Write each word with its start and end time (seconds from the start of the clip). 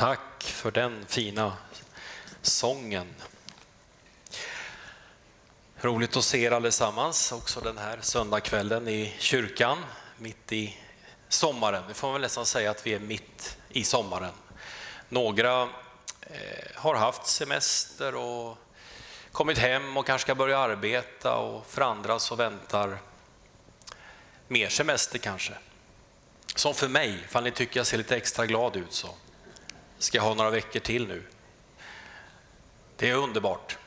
Tack 0.00 0.42
för 0.42 0.70
den 0.70 1.06
fina 1.06 1.56
sången. 2.42 3.14
Roligt 5.80 6.16
att 6.16 6.24
se 6.24 6.42
er 6.42 6.50
allesammans 6.50 7.32
också 7.32 7.60
den 7.60 7.78
här 7.78 7.98
söndagskvällen 8.00 8.88
i 8.88 9.14
kyrkan, 9.18 9.84
mitt 10.18 10.52
i 10.52 10.76
sommaren. 11.28 11.84
Vi 11.88 11.94
får 11.94 12.12
väl 12.12 12.20
nästan 12.20 12.46
säga 12.46 12.70
att 12.70 12.86
vi 12.86 12.94
är 12.94 12.98
mitt 12.98 13.58
i 13.68 13.84
sommaren. 13.84 14.32
Några 15.08 15.62
eh, 16.20 16.74
har 16.74 16.94
haft 16.94 17.26
semester 17.26 18.14
och 18.14 18.58
kommit 19.32 19.58
hem 19.58 19.96
och 19.96 20.06
kanske 20.06 20.26
ska 20.26 20.34
börja 20.34 20.58
arbeta 20.58 21.36
och 21.36 21.66
för 21.66 21.82
andra 21.82 22.18
så 22.18 22.34
väntar 22.34 22.98
mer 24.48 24.68
semester 24.68 25.18
kanske. 25.18 25.52
Som 26.54 26.74
för 26.74 26.88
mig, 26.88 27.18
ifall 27.24 27.44
ni 27.44 27.50
tycker 27.50 27.80
jag 27.80 27.86
ser 27.86 27.98
lite 27.98 28.16
extra 28.16 28.46
glad 28.46 28.76
ut 28.76 28.92
så 28.92 29.08
ska 30.02 30.18
jag 30.18 30.22
ha 30.22 30.34
några 30.34 30.50
veckor 30.50 30.80
till 30.80 31.06
nu. 31.06 31.22
Det 32.96 33.10
är 33.10 33.14
underbart 33.14 33.78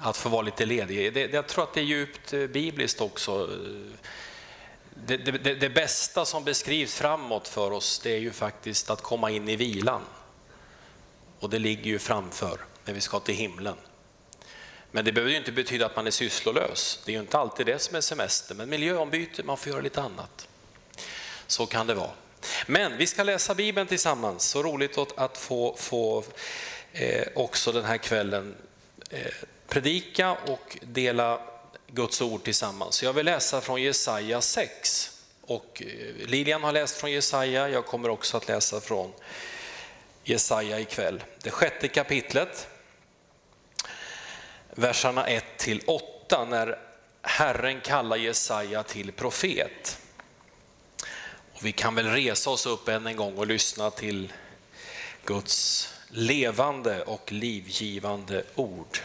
att 0.00 0.16
få 0.16 0.28
vara 0.28 0.42
lite 0.42 0.66
ledig. 0.66 1.14
Det, 1.14 1.32
jag 1.32 1.46
tror 1.46 1.64
att 1.64 1.74
det 1.74 1.80
är 1.80 1.84
djupt 1.84 2.32
eh, 2.32 2.46
bibliskt 2.46 3.00
också. 3.00 3.50
Det, 4.94 5.16
det, 5.16 5.54
det, 5.54 5.68
bästa 5.70 6.24
som 6.24 6.44
beskrivs 6.44 6.94
framåt 6.94 7.48
för 7.48 7.70
oss 7.70 7.98
det 7.98 8.12
är 8.12 8.18
ju 8.18 8.30
faktiskt 8.30 8.90
att 8.90 9.02
komma 9.02 9.30
in 9.30 9.48
i 9.48 9.56
vilan. 9.56 10.02
Och 11.40 11.50
det 11.50 11.58
ligger 11.58 11.84
ju 11.84 11.98
framför 11.98 12.58
när 12.84 12.94
vi 12.94 13.00
ska 13.00 13.20
till 13.20 13.34
himlen. 13.34 13.76
Men 14.90 15.04
det 15.04 15.12
behöver 15.12 15.30
ju 15.30 15.38
inte 15.38 15.52
betyda 15.52 15.86
att 15.86 15.96
man 15.96 16.06
är 16.06 16.10
sysslolös. 16.10 17.02
Det 17.04 17.12
är 17.12 17.14
ju 17.14 17.20
inte 17.20 17.38
alltid 17.38 17.66
det 17.66 17.78
som 17.78 17.96
är 17.96 18.00
semester, 18.00 18.54
men 18.54 18.68
miljöombyte, 18.68 19.42
man 19.42 19.56
får 19.56 19.72
göra 19.72 19.80
lite 19.80 20.02
annat. 20.02 20.48
Så 21.46 21.66
kan 21.66 21.86
det 21.86 21.94
vara. 21.94 22.10
Men 22.66 22.96
vi 22.96 23.06
ska 23.06 23.22
läsa 23.22 23.54
Bibeln 23.54 23.86
tillsammans. 23.86 24.44
Så 24.44 24.62
roligt 24.62 24.98
att 25.16 25.38
få, 25.38 25.76
få 25.78 26.24
eh, 26.92 27.26
också 27.34 27.72
den 27.72 27.84
här 27.84 27.98
kvällen 27.98 28.54
eh, 29.10 29.20
predika 29.68 30.32
och 30.32 30.78
dela 30.82 31.40
Guds 31.86 32.20
ord 32.20 32.44
tillsammans. 32.44 33.02
Jag 33.02 33.12
vill 33.12 33.26
läsa 33.26 33.60
från 33.60 33.82
Jesaja 33.82 34.40
6. 34.40 35.10
Och 35.40 35.82
eh, 35.86 36.26
Lilian 36.26 36.62
har 36.62 36.72
läst 36.72 36.96
från 36.96 37.12
Jesaja, 37.12 37.68
jag 37.68 37.86
kommer 37.86 38.08
också 38.08 38.36
att 38.36 38.48
läsa 38.48 38.80
från 38.80 39.12
Jesaja 40.24 40.80
ikväll. 40.80 41.24
Det 41.42 41.50
sjätte 41.50 41.88
kapitlet, 41.88 42.68
verserna 44.70 45.26
1 45.26 45.44
till 45.56 45.82
8, 45.86 46.44
när 46.44 46.78
Herren 47.22 47.80
kallar 47.80 48.16
Jesaja 48.16 48.82
till 48.82 49.12
profet. 49.12 49.98
Och 51.58 51.66
vi 51.66 51.72
kan 51.72 51.94
väl 51.94 52.06
resa 52.06 52.50
oss 52.50 52.66
upp 52.66 52.88
än 52.88 53.06
en 53.06 53.16
gång 53.16 53.38
och 53.38 53.46
lyssna 53.46 53.90
till 53.90 54.32
Guds 55.24 55.88
levande 56.08 57.02
och 57.02 57.32
livgivande 57.32 58.44
ord. 58.54 58.98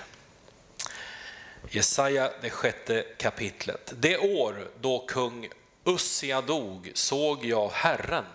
Jesaja, 1.70 2.32
det 2.42 2.50
sjätte 2.50 3.06
kapitlet. 3.18 3.94
Det 3.96 4.18
år 4.18 4.68
då 4.82 5.06
kung 5.08 5.50
Ussia 5.86 6.42
dog 6.42 6.92
såg 6.94 7.46
jag 7.46 7.70
Herren. 7.70 8.26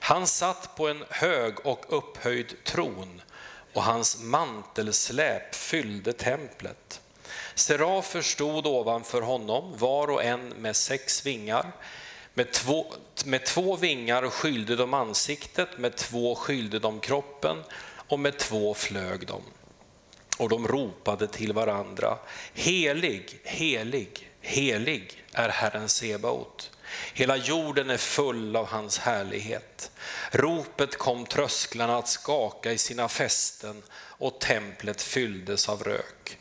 Han 0.00 0.26
satt 0.26 0.76
på 0.76 0.88
en 0.88 1.04
hög 1.10 1.66
och 1.66 1.84
upphöjd 1.88 2.64
tron 2.64 3.22
och 3.72 3.82
hans 3.82 4.20
mantelsläp 4.20 5.54
fyllde 5.54 6.12
templet. 6.12 7.00
Serafer 7.54 8.22
stod 8.22 8.66
ovanför 8.66 9.22
honom, 9.22 9.78
var 9.78 10.10
och 10.10 10.24
en 10.24 10.48
med 10.48 10.76
sex 10.76 11.26
vingar. 11.26 11.72
Med 12.34 12.52
två, 12.52 12.94
med 13.24 13.44
två 13.44 13.76
vingar 13.76 14.30
skylde 14.30 14.76
de 14.76 14.94
ansiktet, 14.94 15.78
med 15.78 15.96
två 15.96 16.34
skylde 16.34 16.78
de 16.78 17.00
kroppen 17.00 17.56
och 18.08 18.18
med 18.20 18.38
två 18.38 18.74
flög 18.74 19.26
de. 19.26 19.42
Och 20.38 20.48
de 20.48 20.68
ropade 20.68 21.26
till 21.26 21.52
varandra, 21.52 22.18
helig, 22.54 23.40
helig, 23.44 24.30
helig 24.40 25.24
är 25.32 25.48
Herren 25.48 25.88
Sebaot. 25.88 26.70
Hela 27.14 27.36
jorden 27.36 27.90
är 27.90 27.96
full 27.96 28.56
av 28.56 28.66
hans 28.66 28.98
härlighet. 28.98 29.90
Ropet 30.30 30.98
kom 30.98 31.26
trösklarna 31.26 31.96
att 31.96 32.08
skaka 32.08 32.72
i 32.72 32.78
sina 32.78 33.08
fästen 33.08 33.82
och 33.92 34.40
templet 34.40 35.02
fylldes 35.02 35.68
av 35.68 35.82
rök. 35.82 36.38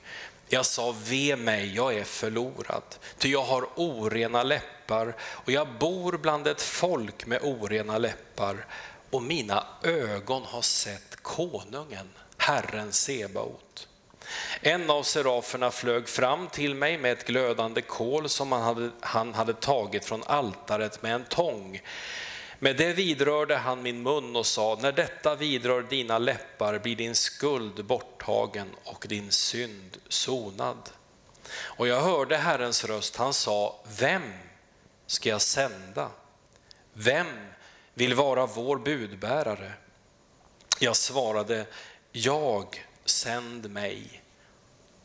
Jag 0.51 0.65
sa, 0.65 0.95
ve 1.03 1.35
mig, 1.35 1.75
jag 1.75 1.95
är 1.95 2.03
förlorad, 2.03 2.83
ty 3.17 3.31
jag 3.31 3.43
har 3.43 3.67
orena 3.75 4.43
läppar 4.43 5.15
och 5.21 5.51
jag 5.51 5.67
bor 5.79 6.17
bland 6.17 6.47
ett 6.47 6.61
folk 6.61 7.25
med 7.25 7.39
orena 7.43 7.97
läppar 7.97 8.65
och 9.09 9.23
mina 9.23 9.67
ögon 9.83 10.43
har 10.43 10.61
sett 10.61 11.15
konungen, 11.21 12.09
Herren 12.37 12.91
Sebaot. 12.91 13.87
En 14.61 14.89
av 14.89 15.03
seraferna 15.03 15.71
flög 15.71 16.07
fram 16.07 16.47
till 16.47 16.75
mig 16.75 16.97
med 16.97 17.11
ett 17.11 17.27
glödande 17.27 17.81
kol 17.81 18.29
som 18.29 18.51
han 18.51 18.61
hade, 18.61 18.89
han 18.99 19.33
hade 19.33 19.53
tagit 19.53 20.05
från 20.05 20.23
altaret 20.23 21.01
med 21.01 21.15
en 21.15 21.25
tång. 21.25 21.81
Med 22.61 22.77
det 22.77 22.93
vidrörde 22.93 23.55
han 23.55 23.81
min 23.81 24.03
mun 24.03 24.35
och 24.35 24.45
sa, 24.45 24.77
när 24.81 24.91
detta 24.91 25.35
vidrör 25.35 25.81
dina 25.81 26.17
läppar 26.17 26.79
blir 26.79 26.95
din 26.95 27.15
skuld 27.15 27.85
borttagen 27.85 28.67
och 28.83 29.05
din 29.09 29.31
synd 29.31 29.97
sonad. 30.07 30.89
Och 31.51 31.87
jag 31.87 32.01
hörde 32.01 32.37
Herrens 32.37 32.85
röst, 32.85 33.15
han 33.15 33.33
sa, 33.33 33.79
vem 33.99 34.33
ska 35.05 35.29
jag 35.29 35.41
sända? 35.41 36.09
Vem 36.93 37.27
vill 37.93 38.13
vara 38.13 38.45
vår 38.45 38.77
budbärare? 38.77 39.73
Jag 40.79 40.95
svarade, 40.95 41.65
jag 42.11 42.85
sänd 43.05 43.71
mig. 43.71 44.21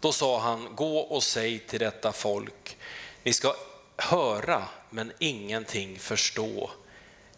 Då 0.01 0.13
sa 0.13 0.39
han, 0.39 0.69
gå 0.75 0.99
och 0.99 1.23
säg 1.23 1.59
till 1.59 1.81
detta 1.81 2.13
folk, 2.13 2.77
ni 3.23 3.33
ska 3.33 3.55
höra 3.97 4.65
men 4.91 5.13
ingenting 5.19 5.99
förstå. 5.99 6.71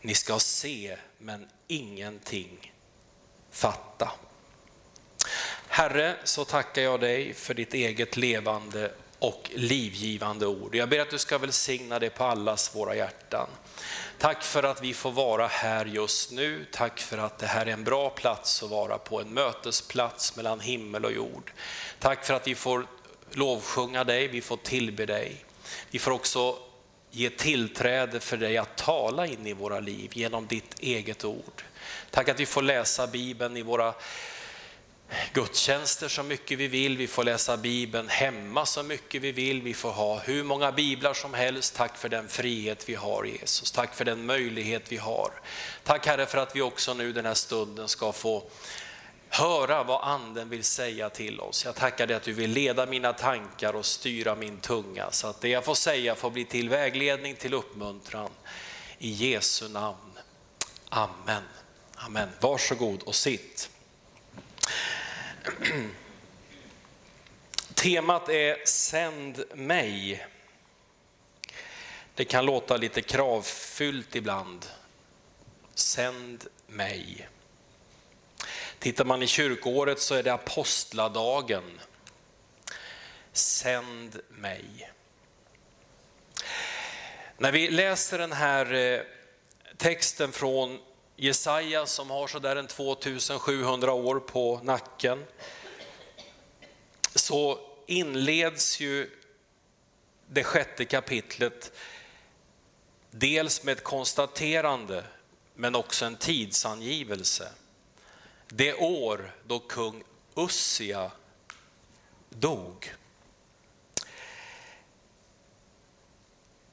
Ni 0.07 0.15
ska 0.15 0.39
se 0.39 0.97
men 1.19 1.47
ingenting 1.67 2.73
fatta. 3.51 4.13
Herre, 5.69 6.17
så 6.25 6.45
tackar 6.45 6.83
jag 6.83 7.01
dig 7.01 7.35
för 7.35 7.55
ditt 7.55 7.75
eget 7.75 8.17
levande 8.17 8.93
och 9.19 9.51
livgivande 9.55 10.47
ord. 10.47 10.75
Jag 10.75 10.89
ber 10.89 11.01
att 11.01 11.11
du 11.11 11.19
ska 11.19 11.39
välsigna 11.39 11.99
det 11.99 12.11
på 12.11 12.25
allas 12.25 12.77
våra 12.77 12.97
hjärtan. 12.97 13.49
Tack 14.19 14.43
för 14.43 14.63
att 14.63 14.83
vi 14.83 14.95
får 14.95 15.13
vara 15.13 15.47
här 15.47 15.87
just 15.87 16.33
nu. 16.33 16.67
Tack 16.73 17.01
för 17.01 17.19
att 17.19 17.39
det 17.39 17.47
här 17.47 17.67
är 17.67 17.73
en 17.73 17.85
bra 17.85 18.11
plats 18.11 18.63
att 18.63 18.71
vara 18.71 18.99
på, 18.99 19.21
en 19.21 19.35
mötesplats 19.35 20.37
mellan 20.37 20.61
himmel 20.61 21.05
och 21.05 21.13
jord. 21.13 21.53
Tack 21.99 22.25
för 22.25 22.35
att 22.35 22.47
vi 22.47 22.55
får 22.55 22.87
lovsjunga 23.31 24.05
dig, 24.05 24.29
vi 24.29 24.41
får 24.41 24.57
tillbe 24.57 25.07
dig. 25.07 25.45
Vi 25.91 25.99
får 25.99 26.11
också 26.11 26.59
ge 27.17 27.31
tillträde 27.31 28.21
för 28.21 28.37
dig 28.37 28.57
att 28.57 28.77
tala 28.77 29.27
in 29.27 29.47
i 29.47 29.53
våra 29.53 29.81
liv 29.81 30.11
genom 30.15 30.47
ditt 30.47 30.81
eget 30.81 31.25
ord. 31.25 31.63
Tack 32.11 32.29
att 32.29 32.41
vi 32.41 32.47
får 32.47 32.63
läsa 32.63 33.07
Bibeln 33.07 33.57
i 33.57 33.63
våra 33.63 33.95
gudstjänster 35.33 36.09
så 36.09 36.23
mycket 36.23 36.59
vi 36.59 36.69
vill, 36.69 36.97
vi 36.97 37.07
får 37.07 37.25
läsa 37.25 37.57
Bibeln 37.57 38.09
hemma 38.09 38.67
så 38.67 38.83
mycket 38.83 39.23
vi 39.23 39.33
vill, 39.33 39.63
vi 39.63 39.75
får 39.75 39.91
ha 39.91 40.19
hur 40.19 40.45
många 40.45 40.73
biblar 40.73 41.15
som 41.15 41.35
helst. 41.35 41.77
Tack 41.77 41.97
för 41.97 42.09
den 42.09 42.29
frihet 42.29 42.89
vi 42.89 42.95
har 42.95 43.25
Jesus, 43.25 43.73
tack 43.73 43.95
för 43.95 44.05
den 44.05 44.27
möjlighet 44.27 44.93
vi 44.93 44.97
har. 44.97 45.31
Tack 45.85 46.07
Herre 46.07 46.27
för 46.27 46.39
att 46.39 46.57
vi 46.57 46.63
också 46.63 46.95
nu 46.95 47.13
den 47.13 47.27
här 47.27 47.35
stunden 47.35 47.89
ska 47.89 48.13
få 48.13 48.45
höra 49.29 49.83
vad 49.83 50.05
anden 50.05 50.49
vill 50.49 50.65
säga 50.65 51.11
till 51.11 51.41
oss. 51.41 51.65
Jag 51.65 51.75
tackar 51.75 52.07
dig 52.07 52.17
att 52.17 52.23
du 52.23 52.33
vill 52.33 52.51
leda 52.51 52.87
mina 52.87 53.13
tankar 53.13 53.77
och 53.77 53.87
styra 53.87 54.35
min 54.35 54.57
tunga 54.57 55.11
så 55.11 55.27
att 55.27 55.41
det 55.41 55.49
jag 55.49 55.65
får 55.65 55.75
säga 55.75 56.15
får 56.15 56.31
bli 56.31 56.45
till 56.45 56.69
vägledning, 56.69 57.35
till 57.35 57.55
uppmuntran. 57.55 58.31
I 58.99 59.11
Jesu 59.11 59.69
namn. 59.69 60.19
Amen. 60.89 61.43
Amen. 61.95 62.29
Varsågod 62.41 63.03
och 63.03 63.15
sitt. 63.15 63.71
Temat 67.75 68.29
är 68.29 68.67
Sänd 68.67 69.45
mig. 69.55 70.27
Det 72.15 72.25
kan 72.25 72.45
låta 72.47 72.77
lite 72.77 73.03
kravfyllt 73.03 74.17
ibland. 74.17 74.67
Sänd 75.75 76.45
mig. 76.67 77.29
Tittar 78.79 79.05
man 79.05 79.23
i 79.23 79.27
kyrkåret 79.27 80.01
så 80.01 80.15
är 80.15 80.23
det 80.23 80.33
apostladagen. 80.33 81.81
Sänd 83.33 84.21
mig. 84.29 84.91
När 87.39 87.53
vi 87.53 87.71
läser 87.71 88.19
den 88.19 88.33
här 88.33 88.75
eh, 88.75 89.01
texten 89.77 90.33
från 90.33 90.79
Jesaja 91.17 91.87
som 91.87 92.11
har 92.11 92.27
sådär 92.27 92.57
en 92.57 92.67
2700 92.67 93.93
år 93.93 94.21
på 94.21 94.61
nacken, 94.63 95.25
så 97.15 97.59
inleds 97.87 98.81
ju 98.81 99.11
det 100.27 100.45
sjätte 100.45 100.85
kapitlet 100.85 101.73
dels 103.11 103.63
med 103.63 103.73
ett 103.73 103.85
konstaterande 103.85 105.05
men 105.55 105.75
också 105.75 106.05
en 106.05 106.17
tidsangivelse 106.17 107.49
det 108.49 108.75
år 108.75 109.35
då 109.47 109.59
kung 109.59 110.03
Ussia 110.35 111.11
dog. 112.31 112.95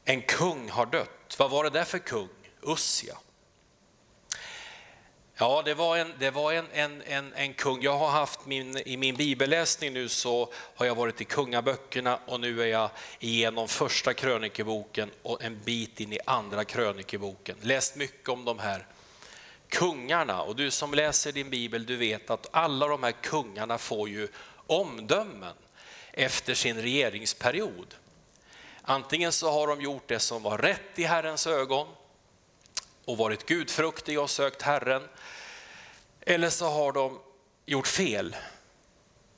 En 0.06 0.22
kung 0.22 0.70
har 0.70 0.86
dött. 0.86 1.36
Vad 1.38 1.52
var 1.52 1.64
det 1.64 1.70
där 1.70 1.84
för 1.84 2.00
kung? 2.00 2.30
Ussia. 2.62 3.18
Ja, 5.36 5.62
det 5.66 5.74
var 5.74 5.98
en, 5.98 6.14
det 6.20 6.32
var 6.32 6.54
en, 6.54 6.66
en, 6.74 7.02
en, 7.02 7.34
en 7.34 7.54
kung. 7.54 7.82
Jag 7.82 7.98
har 7.98 8.10
haft 8.10 8.46
min, 8.46 8.78
i 8.78 8.98
min 8.98 9.16
bibelläsning 9.16 9.94
nu 9.94 10.10
så 10.10 10.54
har 10.76 10.86
jag 10.86 10.96
varit 10.96 11.22
i 11.22 11.26
kungaböckerna 11.26 12.20
och 12.26 12.40
nu 12.40 12.62
är 12.62 12.68
jag 12.68 12.90
igenom 13.20 13.68
första 13.68 14.14
krönikeboken 14.14 15.12
och 15.22 15.44
en 15.44 15.60
bit 15.64 16.00
in 16.00 16.14
i 16.14 16.20
andra 16.26 16.66
krönikeboken. 16.66 17.58
Läst 17.62 17.96
mycket 17.96 18.30
om 18.30 18.46
de 18.46 18.60
här 18.60 18.88
kungarna 19.74 20.42
och 20.42 20.56
du 20.56 20.72
som 20.72 20.94
läser 20.94 21.32
din 21.32 21.50
bibel, 21.50 21.86
du 21.86 21.96
vet 21.96 22.30
att 22.30 22.48
alla 22.52 22.88
de 22.88 23.04
här 23.04 23.12
kungarna 23.12 23.78
får 23.78 24.10
ju 24.10 24.28
omdömen 24.68 25.56
efter 26.12 26.54
sin 26.54 26.82
regeringsperiod. 26.82 27.96
Antingen 28.82 29.32
så 29.32 29.52
har 29.52 29.68
de 29.68 29.82
gjort 29.82 30.08
det 30.08 30.20
som 30.20 30.44
var 30.44 30.58
rätt 30.58 31.00
i 31.00 31.04
Herrens 31.04 31.48
ögon 31.48 31.88
och 33.06 33.18
varit 33.18 33.46
gudfruktiga 33.46 34.22
och 34.22 34.30
sökt 34.30 34.62
Herren. 34.62 35.08
Eller 36.22 36.50
så 36.50 36.70
har 36.70 36.92
de 36.92 37.20
gjort 37.66 37.88
fel, 37.88 38.36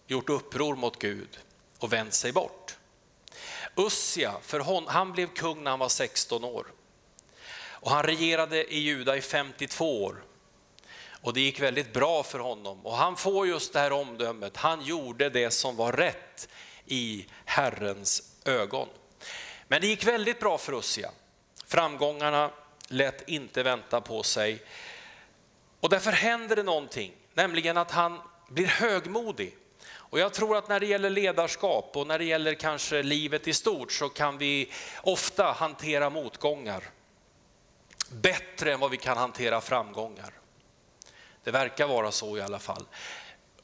gjort 0.08 0.30
uppror 0.30 0.76
mot 0.76 1.00
Gud 1.00 1.40
och 1.80 1.94
vänt 1.94 2.14
sig 2.14 2.32
bort. 2.32 2.78
Ussia, 3.76 4.34
för 4.42 4.60
hon, 4.60 4.88
han 4.88 5.12
blev 5.12 5.28
kung 5.28 5.64
när 5.64 5.72
han 5.72 5.80
var 5.80 5.90
16 5.90 6.44
år. 6.44 6.68
Och 7.86 7.92
han 7.92 8.04
regerade 8.04 8.74
i 8.74 8.80
Juda 8.80 9.18
i 9.18 9.22
52 9.22 10.04
år. 10.04 10.24
Och 11.22 11.34
det 11.34 11.42
gick 11.42 11.60
väldigt 11.60 11.94
bra 11.94 12.24
för 12.24 12.40
honom. 12.40 12.86
Och 12.86 12.96
han 12.96 13.16
får 13.16 13.48
just 13.48 13.74
det 13.74 13.80
här 13.80 13.92
omdömet, 13.92 14.58
han 14.58 14.82
gjorde 14.82 15.30
det 15.30 15.52
som 15.52 15.76
var 15.76 15.92
rätt 15.92 16.50
i 16.86 17.26
Herrens 17.46 18.24
ögon. 18.46 18.88
Men 19.68 19.82
det 19.82 19.88
gick 19.88 20.08
väldigt 20.08 20.40
bra 20.40 20.58
för 20.58 20.80
Ussia. 20.80 21.12
Framgångarna 21.66 22.52
lät 22.88 23.30
inte 23.30 23.64
vänta 23.64 24.02
på 24.02 24.24
sig. 24.24 24.64
Och 25.80 25.90
därför 25.90 26.12
händer 26.12 26.56
det 26.56 26.64
någonting, 26.64 27.14
nämligen 27.34 27.78
att 27.78 27.92
han 27.92 28.22
blir 28.50 28.68
högmodig. 28.68 29.58
Och 29.88 30.20
jag 30.20 30.34
tror 30.34 30.58
att 30.58 30.70
när 30.70 30.80
det 30.80 30.86
gäller 30.86 31.10
ledarskap 31.10 31.92
och 31.98 32.08
när 32.08 32.20
det 32.20 32.26
gäller 32.26 32.54
kanske 32.54 33.04
livet 33.04 33.48
i 33.48 33.54
stort 33.54 33.92
så 33.92 34.10
kan 34.10 34.38
vi 34.38 34.72
ofta 35.04 35.52
hantera 35.52 36.10
motgångar 36.10 36.84
bättre 38.10 38.74
än 38.74 38.80
vad 38.80 38.92
vi 38.92 38.98
kan 38.98 39.18
hantera 39.18 39.62
framgångar. 39.62 40.34
Det 41.44 41.52
verkar 41.52 41.88
vara 41.88 42.12
så 42.12 42.38
i 42.38 42.42
alla 42.42 42.60
fall. 42.60 42.86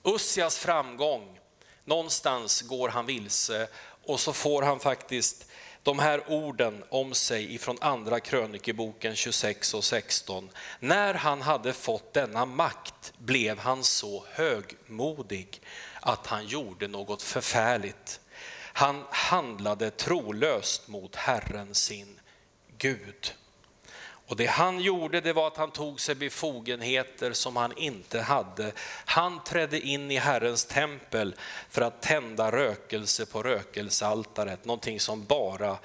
Ussias 0.04 0.58
framgång, 0.58 1.40
någonstans 1.86 2.62
går 2.62 2.90
han 2.90 3.06
vilse 3.06 3.68
och 4.04 4.20
så 4.20 4.34
får 4.34 4.62
han 4.62 4.80
faktiskt 4.80 5.46
de 5.84 6.00
här 6.00 6.32
orden 6.32 6.84
om 6.90 7.14
sig 7.14 7.56
ifrån 7.56 7.78
andra 7.82 8.20
krönikeboken 8.20 9.16
26 9.16 9.74
och 9.74 9.84
16. 9.84 10.50
När 10.80 11.14
han 11.14 11.42
hade 11.42 11.74
fått 11.74 12.14
denna 12.14 12.46
makt 12.46 13.14
blev 13.18 13.60
han 13.60 13.84
så 13.84 14.26
högmodig 14.32 15.62
att 16.00 16.28
han 16.28 16.48
gjorde 16.48 16.88
något 16.88 17.22
förfärligt. 17.22 18.20
Han 18.74 19.04
handlade 19.10 19.92
trolöst 19.92 20.88
mot 20.88 21.16
Herren 21.16 21.76
sin 21.76 22.20
Gud. 22.78 23.34
Och 24.32 24.38
det 24.38 24.46
han 24.46 24.80
gjorde 24.80 25.22
det 25.22 25.34
var 25.34 25.48
att 25.48 25.58
han 25.58 25.72
tog 25.72 26.02
sig 26.02 26.16
befogenheter 26.16 27.34
som 27.34 27.56
han 27.56 27.78
inte 27.78 28.22
hade. 28.22 28.72
Han 29.06 29.44
trädde 29.44 29.80
in 29.80 30.12
i 30.12 30.18
Herrens 30.18 30.66
tempel 30.66 31.36
för 31.70 31.82
att 31.82 32.02
tända 32.02 32.52
rökelse 32.52 33.26
på 33.26 33.44
rökelsealtaret, 33.44 34.66
någonting 34.66 35.00
som 35.00 35.26
bara 35.26 35.78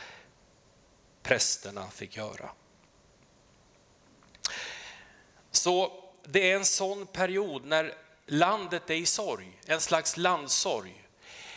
prästerna 1.23 1.91
fick 1.91 2.17
göra. 2.17 2.51
Så 5.51 5.93
det 6.25 6.51
är 6.51 6.57
en 6.57 6.65
sån 6.65 7.07
period 7.07 7.65
när 7.65 7.95
landet 8.27 8.91
är 8.91 8.95
i 8.95 9.07
sorg, 9.07 9.59
en 9.67 9.81
slags 9.81 10.17
landsorg. 10.17 11.03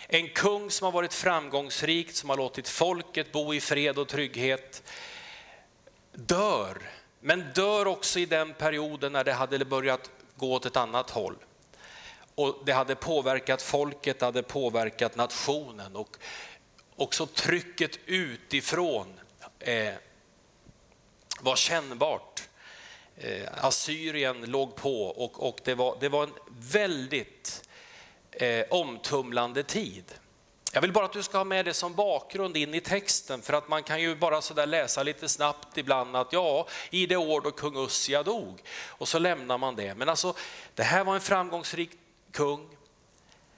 En 0.08 0.30
kung 0.30 0.72
som 0.72 0.86
har 0.86 0.92
varit 0.92 1.14
framgångsrik, 1.14 2.12
som 2.12 2.30
har 2.30 2.38
låtit 2.38 2.68
folket 2.68 3.32
bo 3.32 3.54
i 3.54 3.62
fred 3.62 4.00
och 4.00 4.08
trygghet 4.08 4.84
dör, 6.28 6.78
men 7.20 7.54
dör 7.56 7.88
också 7.88 8.20
i 8.20 8.26
den 8.26 8.54
perioden 8.54 9.12
när 9.12 9.24
det 9.24 9.34
hade 9.34 9.66
börjat 9.66 10.12
gå 10.36 10.54
åt 10.54 10.66
ett 10.66 10.78
annat 10.78 11.10
håll. 11.10 11.36
Och 12.36 12.62
det 12.66 12.72
hade 12.72 12.96
påverkat 12.96 13.62
folket, 13.62 14.20
det 14.20 14.26
hade 14.26 14.44
påverkat 14.44 15.16
nationen 15.16 15.96
och 15.96 16.18
också 16.96 17.26
trycket 17.26 18.00
utifrån 18.06 19.20
eh, 19.60 19.94
var 21.40 21.56
kännbart. 21.56 22.44
Eh, 23.18 23.66
Assyrien 23.66 24.42
låg 24.42 24.76
på 24.76 25.04
och, 25.04 25.48
och 25.48 25.60
det, 25.64 25.76
var, 25.76 25.98
det 26.00 26.10
var 26.10 26.24
en 26.24 26.34
väldigt 26.50 27.70
eh, 28.32 28.66
omtumlande 28.70 29.64
tid. 29.64 30.04
Jag 30.72 30.82
vill 30.82 30.92
bara 30.92 31.06
att 31.06 31.14
du 31.14 31.24
ska 31.24 31.38
ha 31.38 31.46
med 31.46 31.66
det 31.66 31.74
som 31.74 31.94
bakgrund 31.94 32.58
in 32.58 32.74
i 32.74 32.82
texten, 32.82 33.42
för 33.42 33.54
att 33.54 33.68
man 33.68 33.84
kan 33.84 34.02
ju 34.02 34.16
bara 34.16 34.42
så 34.42 34.66
läsa 34.66 35.04
lite 35.04 35.30
snabbt 35.30 35.78
ibland 35.78 36.16
att 36.16 36.34
ja, 36.34 36.68
i 36.90 37.06
det 37.06 37.18
år 37.18 37.42
då 37.42 37.52
kung 37.52 37.86
Ussia 37.86 38.24
dog, 38.24 38.62
och 38.72 39.08
så 39.08 39.20
lämnar 39.20 39.58
man 39.58 39.76
det. 39.76 39.96
Men 39.96 40.10
alltså, 40.10 40.34
det 40.76 40.84
här 40.84 41.04
var 41.04 41.16
en 41.16 41.22
framgångsrik 41.22 41.90
kung. 42.32 42.68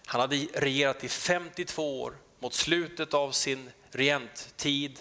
Han 0.05 0.21
hade 0.21 0.35
regerat 0.53 1.03
i 1.03 1.09
52 1.09 2.01
år. 2.01 2.17
Mot 2.39 2.53
slutet 2.53 3.13
av 3.13 3.31
sin 3.31 3.71
regenttid 3.91 4.99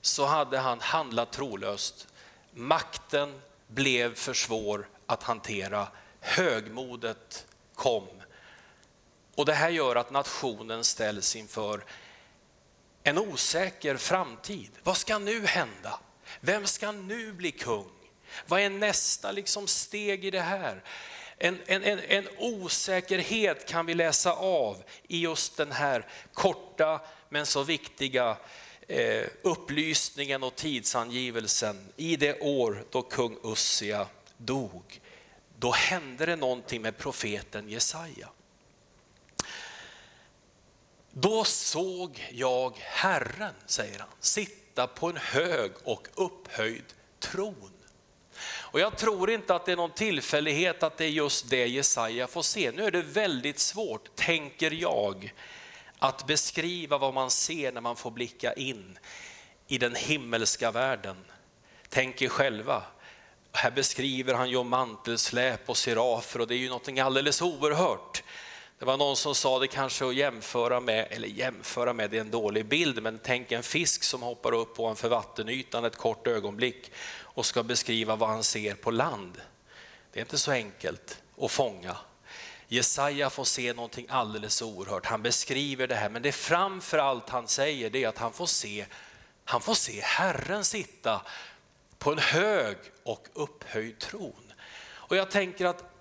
så 0.00 0.26
hade 0.26 0.58
han 0.58 0.80
handlat 0.80 1.32
trolöst. 1.32 2.08
Makten 2.54 3.40
blev 3.66 4.14
för 4.14 4.34
svår 4.34 4.88
att 5.06 5.22
hantera. 5.22 5.88
Högmodet 6.20 7.46
kom 7.74 8.08
och 9.36 9.44
det 9.44 9.52
här 9.52 9.70
gör 9.70 9.96
att 9.96 10.10
nationen 10.10 10.84
ställs 10.84 11.36
inför 11.36 11.84
en 13.02 13.18
osäker 13.18 13.96
framtid. 13.96 14.70
Vad 14.82 14.96
ska 14.96 15.18
nu 15.18 15.46
hända? 15.46 16.00
Vem 16.40 16.66
ska 16.66 16.92
nu 16.92 17.32
bli 17.32 17.50
kung? 17.50 17.90
Vad 18.46 18.60
är 18.60 18.70
nästa 18.70 19.32
liksom 19.32 19.66
steg 19.66 20.24
i 20.24 20.30
det 20.30 20.40
här? 20.40 20.82
En, 21.38 21.58
en, 21.66 21.84
en, 21.84 21.98
en, 21.98 22.28
osäkerhet 22.38 23.68
kan 23.68 23.86
vi 23.86 23.94
läsa 23.94 24.32
av 24.32 24.82
i 25.08 25.20
just 25.20 25.56
den 25.56 25.72
här 25.72 26.06
korta 26.32 27.00
men 27.28 27.46
så 27.46 27.62
viktiga 27.62 28.36
eh, 28.88 29.26
upplysningen 29.42 30.42
och 30.42 30.56
tidsangivelsen 30.56 31.88
i 31.96 32.16
det 32.16 32.40
år 32.40 32.84
då 32.90 33.02
kung 33.02 33.38
Ussia 33.42 34.06
dog. 34.36 35.00
Då 35.58 35.70
hände 35.70 36.26
det 36.26 36.36
någonting 36.36 36.82
med 36.82 36.98
profeten 36.98 37.68
Jesaja. 37.68 38.28
Då 41.18 41.44
såg 41.44 42.26
jag 42.32 42.76
Herren, 42.78 43.54
säger 43.66 43.98
han, 43.98 44.08
sitta 44.20 44.86
på 44.86 45.08
en 45.08 45.16
hög 45.16 45.72
och 45.84 46.08
upphöjd 46.14 46.84
tron. 47.18 47.70
Och 48.38 48.80
jag 48.80 48.96
tror 48.96 49.30
inte 49.30 49.54
att 49.54 49.66
det 49.66 49.72
är 49.72 49.76
någon 49.76 49.90
tillfällighet 49.90 50.82
att 50.82 50.96
det 50.96 51.04
är 51.04 51.08
just 51.08 51.50
det 51.50 51.66
Jesaja 51.66 52.26
får 52.26 52.42
se. 52.42 52.72
Nu 52.72 52.84
är 52.84 52.90
det 52.90 53.02
väldigt 53.02 53.58
svårt, 53.58 54.16
tänker 54.16 54.70
jag, 54.70 55.34
att 55.98 56.26
beskriva 56.26 56.98
vad 56.98 57.14
man 57.14 57.30
ser 57.30 57.72
när 57.72 57.80
man 57.80 57.96
får 57.96 58.10
blicka 58.10 58.52
in 58.52 58.98
i 59.66 59.78
den 59.78 59.94
himmelska 59.94 60.70
världen. 60.70 61.16
Tänk 61.88 62.22
er 62.22 62.28
själva, 62.28 62.82
här 63.52 63.70
beskriver 63.70 64.34
han 64.34 64.50
ju 64.50 64.64
mantelsläp 64.64 65.68
och 65.68 65.76
serafer 65.76 66.40
och 66.40 66.46
det 66.46 66.54
är 66.54 66.58
ju 66.58 66.68
någonting 66.68 67.00
alldeles 67.00 67.42
oerhört. 67.42 68.22
Det 68.78 68.84
var 68.84 68.96
någon 68.96 69.16
som 69.16 69.34
sa 69.34 69.58
det 69.58 69.68
kanske 69.68 70.06
att 70.06 70.14
jämföra 70.14 70.80
med, 70.80 71.06
eller 71.10 71.28
jämföra 71.28 71.92
med, 71.92 72.10
det 72.10 72.16
är 72.16 72.20
en 72.20 72.30
dålig 72.30 72.66
bild, 72.66 73.02
men 73.02 73.20
tänk 73.22 73.52
en 73.52 73.62
fisk 73.62 74.02
som 74.02 74.22
hoppar 74.22 74.52
upp 74.52 74.80
ovanför 74.80 75.08
vattenytan 75.08 75.84
ett 75.84 75.96
kort 75.96 76.26
ögonblick 76.26 76.90
och 77.20 77.46
ska 77.46 77.62
beskriva 77.62 78.16
vad 78.16 78.28
han 78.28 78.44
ser 78.44 78.74
på 78.74 78.90
land. 78.90 79.40
Det 80.12 80.20
är 80.20 80.24
inte 80.24 80.38
så 80.38 80.52
enkelt 80.52 81.22
att 81.40 81.50
fånga. 81.50 81.96
Jesaja 82.68 83.30
får 83.30 83.44
se 83.44 83.72
någonting 83.72 84.06
alldeles 84.08 84.62
oerhört. 84.62 85.06
Han 85.06 85.22
beskriver 85.22 85.86
det 85.86 85.94
här, 85.94 86.08
men 86.08 86.22
det 86.22 86.32
framför 86.32 86.98
allt 86.98 87.28
han 87.28 87.48
säger 87.48 87.90
det 87.90 88.04
är 88.04 88.08
att 88.08 88.18
han 88.18 88.32
får 88.32 88.46
se, 88.46 88.86
han 89.44 89.60
får 89.60 89.74
se 89.74 90.00
Herren 90.00 90.64
sitta 90.64 91.20
på 91.98 92.12
en 92.12 92.18
hög 92.18 92.76
och 93.02 93.28
upphöjd 93.32 93.98
tron. 93.98 94.52
Och 94.86 95.16
jag 95.16 95.30
tänker 95.30 95.66
att 95.66 95.95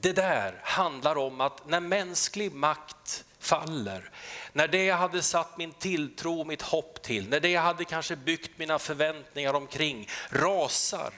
det 0.00 0.12
där 0.12 0.60
handlar 0.62 1.18
om 1.18 1.40
att 1.40 1.68
när 1.68 1.80
mänsklig 1.80 2.52
makt 2.52 3.24
faller, 3.38 4.10
när 4.52 4.68
det 4.68 4.84
jag 4.84 4.96
hade 4.96 5.22
satt 5.22 5.58
min 5.58 5.72
tilltro 5.72 6.40
och 6.40 6.46
mitt 6.46 6.62
hopp 6.62 7.02
till, 7.02 7.28
när 7.28 7.40
det 7.40 7.48
jag 7.48 7.62
hade 7.62 7.84
kanske 7.84 8.16
byggt 8.16 8.58
mina 8.58 8.78
förväntningar 8.78 9.54
omkring 9.54 10.08
rasar. 10.30 11.12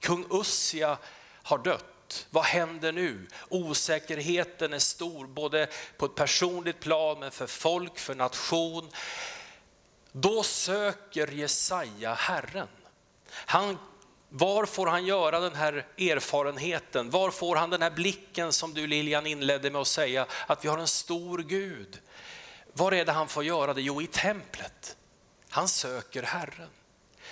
Kung 0.00 0.26
Ussia 0.30 0.98
har 1.42 1.58
dött. 1.58 2.26
Vad 2.30 2.44
händer 2.44 2.92
nu? 2.92 3.28
Osäkerheten 3.48 4.72
är 4.72 4.78
stor, 4.78 5.26
både 5.26 5.68
på 5.96 6.06
ett 6.06 6.14
personligt 6.14 6.80
plan, 6.80 7.20
men 7.20 7.30
för 7.30 7.46
folk, 7.46 7.98
för 7.98 8.14
nation. 8.14 8.90
Då 10.12 10.42
söker 10.42 11.26
Jesaja 11.26 12.14
Herren. 12.14 12.68
Han, 13.30 13.78
var 14.30 14.66
får 14.66 14.86
han 14.86 15.06
göra 15.06 15.40
den 15.40 15.54
här 15.54 15.86
erfarenheten? 15.98 17.10
Var 17.10 17.30
får 17.30 17.56
han 17.56 17.70
den 17.70 17.82
här 17.82 17.90
blicken 17.90 18.52
som 18.52 18.74
du 18.74 18.86
Lilian 18.86 19.26
inledde 19.26 19.70
med 19.70 19.80
att 19.80 19.88
säga, 19.88 20.26
att 20.46 20.64
vi 20.64 20.68
har 20.68 20.78
en 20.78 20.88
stor 20.88 21.38
Gud. 21.38 22.00
Var 22.72 22.92
är 22.92 23.04
det 23.04 23.12
han 23.12 23.28
får 23.28 23.44
göra 23.44 23.74
det? 23.74 23.82
Jo, 23.82 24.02
i 24.02 24.06
templet. 24.06 24.96
Han 25.48 25.68
söker 25.68 26.22
Herren. 26.22 26.68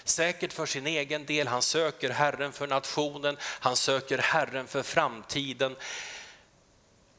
Säkert 0.05 0.53
för 0.53 0.67
sin 0.67 0.87
egen 0.87 1.27
del, 1.27 1.49
han 1.49 1.63
söker 1.63 2.11
Herren 2.11 2.53
för 2.53 2.67
nationen, 2.67 3.37
han 3.41 3.77
söker 3.77 4.19
Herren 4.19 4.67
för 4.67 4.83
framtiden. 4.83 5.77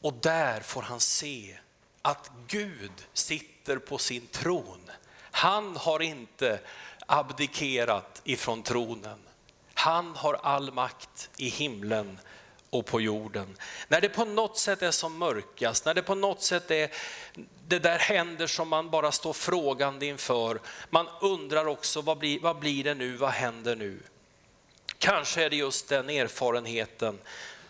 Och 0.01 0.13
där 0.13 0.61
får 0.61 0.81
han 0.81 0.99
se 0.99 1.57
att 2.01 2.31
Gud 2.47 2.91
sitter 3.13 3.77
på 3.77 3.97
sin 3.97 4.27
tron. 4.27 4.91
Han 5.21 5.77
har 5.77 5.99
inte 5.99 6.59
abdikerat 7.05 8.21
ifrån 8.23 8.63
tronen. 8.63 9.28
Han 9.79 10.15
har 10.15 10.33
all 10.33 10.73
makt 10.73 11.29
i 11.37 11.49
himlen 11.49 12.19
och 12.69 12.85
på 12.85 13.01
jorden. 13.01 13.57
När 13.87 14.01
det 14.01 14.09
på 14.09 14.25
något 14.25 14.57
sätt 14.57 14.81
är 14.81 14.91
som 14.91 15.17
mörkast, 15.17 15.85
när 15.85 15.93
det 15.93 16.01
på 16.01 16.15
något 16.15 16.41
sätt 16.41 16.71
är 16.71 16.91
det 17.67 17.79
där 17.79 17.99
händer 17.99 18.47
som 18.47 18.67
man 18.69 18.89
bara 18.89 19.11
står 19.11 19.33
frågande 19.33 20.05
inför. 20.05 20.59
Man 20.89 21.07
undrar 21.21 21.65
också 21.65 22.01
vad 22.01 22.17
blir, 22.17 22.39
vad 22.39 22.59
blir 22.59 22.83
det 22.83 22.93
nu, 22.93 23.17
vad 23.17 23.29
händer 23.29 23.75
nu? 23.75 23.99
Kanske 24.97 25.43
är 25.43 25.49
det 25.49 25.55
just 25.55 25.89
den 25.89 26.09
erfarenheten 26.09 27.19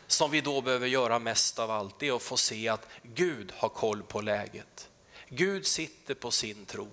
som 0.08 0.32
vi 0.32 0.42
då 0.42 0.62
behöver 0.62 0.88
göra 0.88 1.20
mest 1.20 1.60
av 1.60 1.72
allt, 1.72 2.00
det 2.00 2.08
är 2.08 2.16
att 2.16 2.22
få 2.22 2.38
se 2.38 2.70
att 2.70 2.88
Gud 3.04 3.54
har 3.58 3.70
koll 3.70 4.04
på 4.04 4.22
läget. 4.22 4.89
Gud 5.28 5.66
sitter 5.66 6.13
på 6.13 6.32
sin 6.32 6.66
tron. 6.66 6.92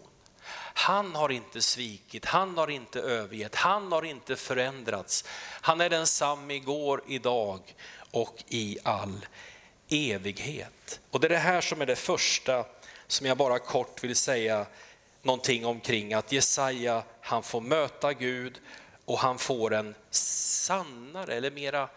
Han 0.78 1.14
har 1.14 1.28
inte 1.33 1.62
svikit, 1.62 2.25
han 2.25 2.59
har 2.59 2.71
inte 2.71 3.00
övergett, 3.00 3.54
han 3.54 3.92
har 3.92 4.04
inte 4.04 4.37
förändrats. 4.37 5.25
Han 5.61 5.80
är 5.80 5.90
densamme 5.90 6.54
igår, 6.54 7.02
idag 7.06 7.75
och 8.11 8.45
i 8.49 8.78
all 8.83 9.26
evighet. 9.88 11.00
Och 11.11 11.21
det 11.21 11.26
är 11.26 11.28
det 11.28 11.38
här 11.38 11.61
som 11.61 11.80
är 11.80 11.87
det 11.87 11.97
första 11.97 12.64
som 13.06 13.26
jag 13.26 13.37
bara 13.37 13.59
kort 13.59 14.04
vill 14.04 14.16
säga 14.16 14.66
någonting 15.23 15.66
omkring. 15.66 16.14
Att 16.14 16.33
Jesaja, 16.33 17.02
han 17.21 17.42
får 17.42 17.61
möta 17.61 18.12
Gud 18.12 18.61
och 19.04 19.18
han 19.18 19.38
får 19.38 19.75
en 19.75 19.95
sannare 20.11 21.35
eller 21.35 21.50
mera 21.50 21.88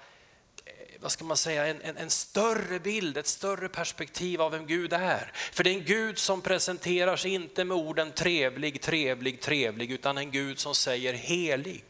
vad 1.02 1.12
ska 1.12 1.24
man 1.24 1.38
säga, 1.38 1.68
en, 1.68 1.82
en, 1.82 1.98
en, 1.98 2.10
större 2.10 2.80
bild, 2.80 3.18
ett 3.18 3.28
större 3.28 3.70
perspektiv 3.70 4.42
av 4.42 4.52
vem 4.52 4.68
Gud 4.68 4.94
är. 4.94 5.32
För 5.34 5.64
det 5.64 5.70
är 5.70 5.74
en 5.74 5.86
Gud 5.86 6.18
som 6.18 6.42
presenterar 6.42 7.16
sig 7.16 7.34
inte 7.34 7.66
med 7.66 7.78
orden 7.78 8.12
trevlig, 8.12 8.82
trevlig, 8.82 9.42
trevlig, 9.42 9.92
utan 9.92 10.18
en 10.18 10.32
Gud 10.32 10.60
som 10.60 10.76
säger 10.76 11.14
helig, 11.14 11.84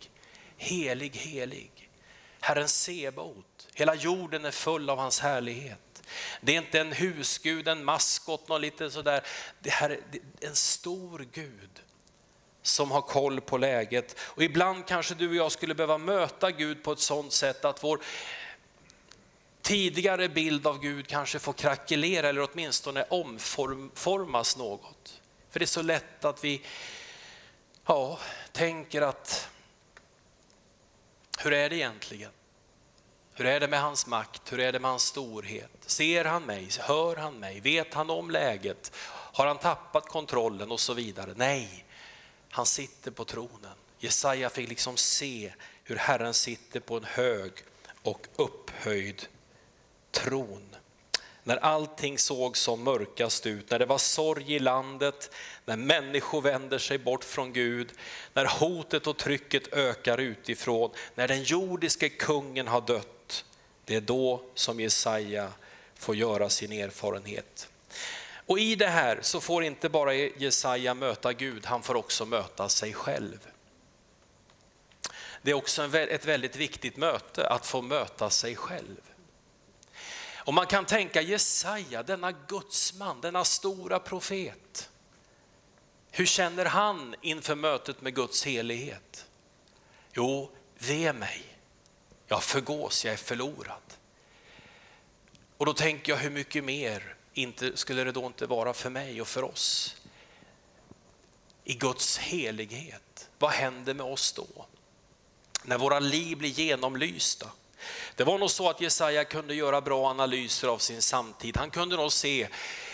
helig, 0.57 1.15
helig. 1.15 1.89
Herren 2.39 2.67
Sebaot, 2.67 3.67
hela 3.73 3.95
jorden 3.95 4.45
är 4.45 4.51
full 4.51 4.89
av 4.89 4.97
hans 4.97 5.19
härlighet. 5.19 6.03
Det 6.41 6.53
är 6.53 6.57
inte 6.57 6.79
en 6.79 6.91
husgud, 6.91 7.67
en 7.67 7.85
maskot, 7.85 8.47
någon 8.47 8.61
lite 8.61 8.91
sådär. 8.91 9.21
Det 9.59 9.69
här 9.69 9.89
är 9.89 9.99
en 10.39 10.55
stor 10.55 11.25
Gud 11.31 11.81
som 12.61 12.91
har 12.91 13.01
koll 13.01 13.41
på 13.41 13.57
läget. 13.57 14.19
Och 14.19 14.43
ibland 14.43 14.85
kanske 14.87 15.15
du 15.15 15.29
och 15.29 15.35
jag 15.35 15.51
skulle 15.51 15.75
behöva 15.75 15.97
möta 15.97 16.51
Gud 16.51 16.83
på 16.83 16.91
ett 16.91 16.99
sådant 16.99 17.33
sätt 17.33 17.65
att 17.65 17.83
vår 17.83 17.99
tidigare 19.69 20.29
bild 20.29 20.67
av 20.67 20.79
Gud 20.79 21.07
kanske 21.07 21.39
får 21.39 21.53
krackelera 21.53 22.29
eller 22.29 22.49
åtminstone 22.51 23.03
omformas 23.03 24.57
något. 24.57 25.21
För 25.49 25.59
det 25.59 25.63
är 25.63 25.67
så 25.67 25.81
lätt 25.81 26.25
att 26.25 26.43
vi 26.43 26.61
ja, 27.85 28.19
tänker 28.51 29.01
att 29.01 29.49
hur 31.39 31.53
är 31.53 31.69
det 31.69 31.75
egentligen? 31.75 32.31
Hur 33.33 33.45
är 33.45 33.59
det 33.59 33.67
med 33.67 33.81
hans 33.81 34.07
makt? 34.07 34.53
Hur 34.53 34.59
är 34.59 34.71
det 34.71 34.79
med 34.79 34.91
hans 34.91 35.03
storhet? 35.03 35.71
Ser 35.85 36.25
han 36.25 36.43
mig? 36.43 36.69
Hör 36.79 37.15
han 37.15 37.39
mig? 37.39 37.59
Vet 37.59 37.93
han 37.93 38.09
om 38.09 38.31
läget? 38.31 38.91
Har 39.09 39.47
han 39.47 39.57
tappat 39.57 40.07
kontrollen 40.07 40.71
och 40.71 40.79
så 40.79 40.93
vidare? 40.93 41.33
Nej, 41.35 41.85
han 42.49 42.65
sitter 42.65 43.11
på 43.11 43.25
tronen. 43.25 43.75
Jesaja 43.99 44.49
fick 44.49 44.69
liksom 44.69 44.97
se 44.97 45.53
hur 45.83 45.95
Herren 45.95 46.33
sitter 46.33 46.79
på 46.79 46.97
en 46.97 47.03
hög 47.03 47.51
och 48.03 48.27
upphöjd 48.35 49.27
tron. 50.11 50.75
När 51.43 51.57
allting 51.57 52.17
såg 52.17 52.57
som 52.57 52.83
mörkast 52.83 53.45
ut, 53.45 53.71
när 53.71 53.79
det 53.79 53.85
var 53.85 53.97
sorg 53.97 54.53
i 54.53 54.59
landet, 54.59 55.31
när 55.65 55.77
människor 55.77 56.41
vänder 56.41 56.77
sig 56.77 56.97
bort 56.97 57.23
från 57.23 57.53
Gud, 57.53 57.91
när 58.33 58.45
hotet 58.45 59.07
och 59.07 59.17
trycket 59.17 59.73
ökar 59.73 60.17
utifrån, 60.17 60.91
när 61.15 61.27
den 61.27 61.43
jordiske 61.43 62.09
kungen 62.09 62.67
har 62.67 62.81
dött, 62.81 63.45
det 63.85 63.95
är 63.95 64.01
då 64.01 64.41
som 64.53 64.79
Jesaja 64.79 65.51
får 65.95 66.15
göra 66.15 66.49
sin 66.49 66.71
erfarenhet. 66.71 67.69
Och 68.49 68.59
i 68.59 68.75
det 68.75 68.87
här 68.87 69.19
så 69.21 69.41
får 69.41 69.63
inte 69.63 69.89
bara 69.89 70.13
Jesaja 70.13 70.93
möta 70.93 71.33
Gud, 71.33 71.65
han 71.65 71.83
får 71.83 71.95
också 71.95 72.25
möta 72.25 72.69
sig 72.69 72.93
själv. 72.93 73.47
Det 75.41 75.51
är 75.51 75.55
också 75.55 75.97
ett 75.97 76.25
väldigt 76.25 76.55
viktigt 76.55 76.97
möte, 76.97 77.47
att 77.47 77.65
få 77.65 77.81
möta 77.81 78.29
sig 78.29 78.55
själv. 78.55 79.08
Och 80.39 80.53
man 80.53 80.67
kan 80.67 80.86
tänka 80.86 81.22
Jesaja, 81.22 82.03
denna 82.03 82.31
gudsman, 82.31 83.22
denna 83.22 83.46
stora 83.46 84.00
profet. 84.00 84.89
Hur 86.12 86.25
känner 86.25 86.65
han 86.65 87.15
inför 87.22 87.55
mötet 87.55 88.01
med 88.01 88.15
Guds 88.15 88.46
helighet? 88.46 89.25
Jo, 90.13 90.51
ve 90.77 91.13
mig. 91.13 91.46
Jag 92.27 92.43
förgås, 92.43 93.05
jag 93.05 93.13
är 93.13 93.17
förlorad. 93.17 93.81
Och 95.58 95.65
då 95.65 95.74
tänker 95.74 96.12
jag 96.12 96.19
hur 96.19 96.29
mycket 96.29 96.63
mer 96.63 97.15
inte, 97.34 97.77
skulle 97.77 98.03
det 98.03 98.12
då 98.12 98.25
inte 98.25 98.46
vara 98.46 98.74
för 98.74 98.89
mig 98.89 99.22
och 99.22 99.27
för 99.27 99.43
oss? 99.43 99.96
I 101.63 101.74
Guds 101.74 102.17
helighet, 102.17 103.29
vad 103.39 103.51
händer 103.51 103.93
med 103.93 104.05
oss 104.05 104.34
då? 104.34 104.65
När 105.63 105.77
våra 105.77 106.00
liv 106.00 106.38
blir 106.38 106.50
genomlysta. 106.50 107.51
Det 108.15 108.24
var 108.24 108.38
nog 108.38 108.51
så 108.51 108.69
att 108.69 108.81
Jesaja 108.81 109.25
kunde 109.25 109.55
göra 109.55 109.81
bra 109.81 110.09
analyser 110.09 110.67
av 110.67 110.77
sin 110.77 111.01
samtid. 111.01 111.57
Han 111.57 111.69
kunde 111.69 111.95
nog 111.95 112.12
se 112.12 112.48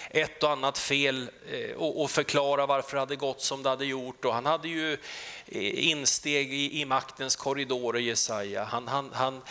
ett 0.10 0.44
och 0.44 0.52
annat 0.52 0.78
fel 0.78 1.30
eh, 1.52 1.76
och 1.76 2.12
förklara 2.12 2.66
varför 2.66 2.96
det 2.96 3.00
hade 3.00 3.16
gått 3.16 3.42
som 3.42 3.64
det 3.64 3.70
hade 3.70 3.86
gjort. 3.86 4.26
Och 4.26 4.34
han 4.34 4.46
hade 4.46 4.68
ju 4.68 4.94
eh, 5.46 5.90
insteg 5.90 6.54
i, 6.54 6.82
i 6.82 6.86
maktens 6.86 7.36
korridorer, 7.36 8.00
Jesaja. 8.00 8.64
Han, 8.64 8.88
han, 8.88 9.12
han, 9.14 9.42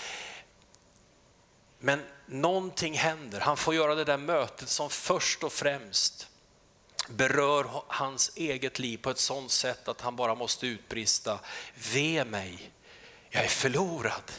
men 1.79 2.03
någonting 2.27 2.95
händer. 2.95 3.41
Han 3.41 3.57
får 3.57 3.75
göra 3.75 3.95
det 3.95 4.05
där 4.05 4.17
mötet 4.17 4.69
som 4.69 4.91
först 4.91 5.45
och 5.45 5.53
främst 5.53 6.29
berör 7.09 7.67
hans 7.89 8.33
eget 8.37 8.79
liv 8.79 8.99
på 8.99 9.11
ett 9.11 9.19
sådant 9.19 9.51
sätt 9.51 9.89
att 9.89 10.01
han 10.01 10.17
bara 10.17 10.35
måste 10.35 10.67
utbrista, 10.67 11.39
ve 11.93 12.25
mig, 12.25 12.71
jag 13.31 13.45
är 13.45 13.49
förlorad, 13.49 14.33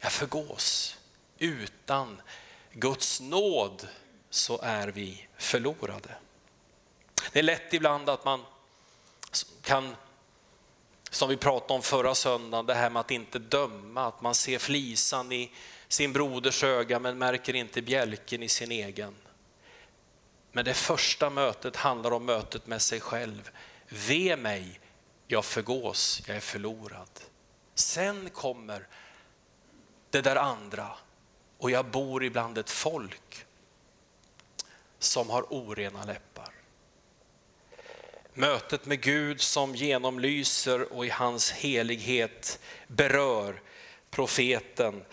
jag 0.00 0.12
förgås. 0.12 0.96
Utan 1.38 2.22
Guds 2.72 3.20
nåd 3.20 3.88
så 4.30 4.58
är 4.62 4.88
vi 4.88 5.26
förlorade. 5.36 6.14
Det 7.32 7.38
är 7.38 7.42
lätt 7.42 7.74
ibland 7.74 8.08
att 8.08 8.24
man 8.24 8.44
kan, 9.62 9.96
som 11.10 11.28
vi 11.28 11.36
pratade 11.36 11.74
om 11.74 11.82
förra 11.82 12.14
söndagen, 12.14 12.66
det 12.66 12.74
här 12.74 12.90
med 12.90 13.00
att 13.00 13.10
inte 13.10 13.38
döma, 13.38 14.06
att 14.06 14.20
man 14.20 14.34
ser 14.34 14.58
flisan 14.58 15.32
i 15.32 15.50
sin 15.88 16.12
broders 16.12 16.64
öga 16.64 16.98
men 16.98 17.18
märker 17.18 17.54
inte 17.54 17.82
bjälken 17.82 18.42
i 18.42 18.48
sin 18.48 18.72
egen. 18.72 19.14
Men 20.52 20.64
det 20.64 20.74
första 20.74 21.30
mötet 21.30 21.76
handlar 21.76 22.10
om 22.10 22.24
mötet 22.24 22.66
med 22.66 22.82
sig 22.82 23.00
själv. 23.00 23.50
Ve 23.88 24.36
mig, 24.36 24.80
jag 25.26 25.44
förgås, 25.44 26.22
jag 26.26 26.36
är 26.36 26.40
förlorad. 26.40 27.10
Sen 27.74 28.30
kommer 28.30 28.86
det 30.10 30.20
där 30.20 30.36
andra 30.36 30.90
och 31.58 31.70
jag 31.70 31.86
bor 31.86 32.24
ibland 32.24 32.58
ett 32.58 32.70
folk 32.70 33.46
som 34.98 35.30
har 35.30 35.42
orena 35.42 36.04
läppar. 36.04 36.52
Mötet 38.34 38.86
med 38.86 39.00
Gud 39.00 39.40
som 39.40 39.74
genomlyser 39.74 40.92
och 40.92 41.06
i 41.06 41.08
hans 41.08 41.52
helighet 41.52 42.60
berör 42.86 43.60
profeten. 44.10 45.04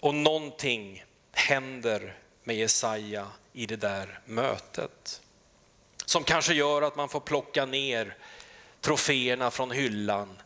Och 0.00 0.14
någonting 0.14 1.04
händer 1.32 2.18
med 2.44 2.56
Jesaja 2.56 3.26
i 3.52 3.66
det 3.66 3.76
där 3.76 4.20
mötet. 4.24 5.22
Som 6.04 6.24
kanske 6.24 6.54
gör 6.54 6.82
att 6.82 6.96
man 6.96 7.08
får 7.08 7.20
plocka 7.20 7.66
ner 7.66 8.16
troféerna 8.80 9.50
från 9.50 9.70
hyllan. 9.70 10.36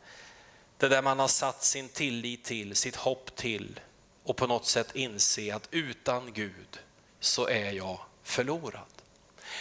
Det 0.84 0.88
där 0.88 1.02
man 1.02 1.18
har 1.18 1.28
satt 1.28 1.64
sin 1.64 1.88
tillit 1.88 2.44
till, 2.44 2.76
sitt 2.76 2.96
hopp 2.96 3.36
till. 3.36 3.80
och 4.24 4.36
på 4.36 4.46
något 4.46 4.66
sätt 4.66 4.90
inse 4.94 5.54
att 5.54 5.68
utan 5.70 6.32
Gud 6.32 6.80
så 7.20 7.48
är 7.48 7.72
jag 7.72 7.98
förlorad. 8.22 9.02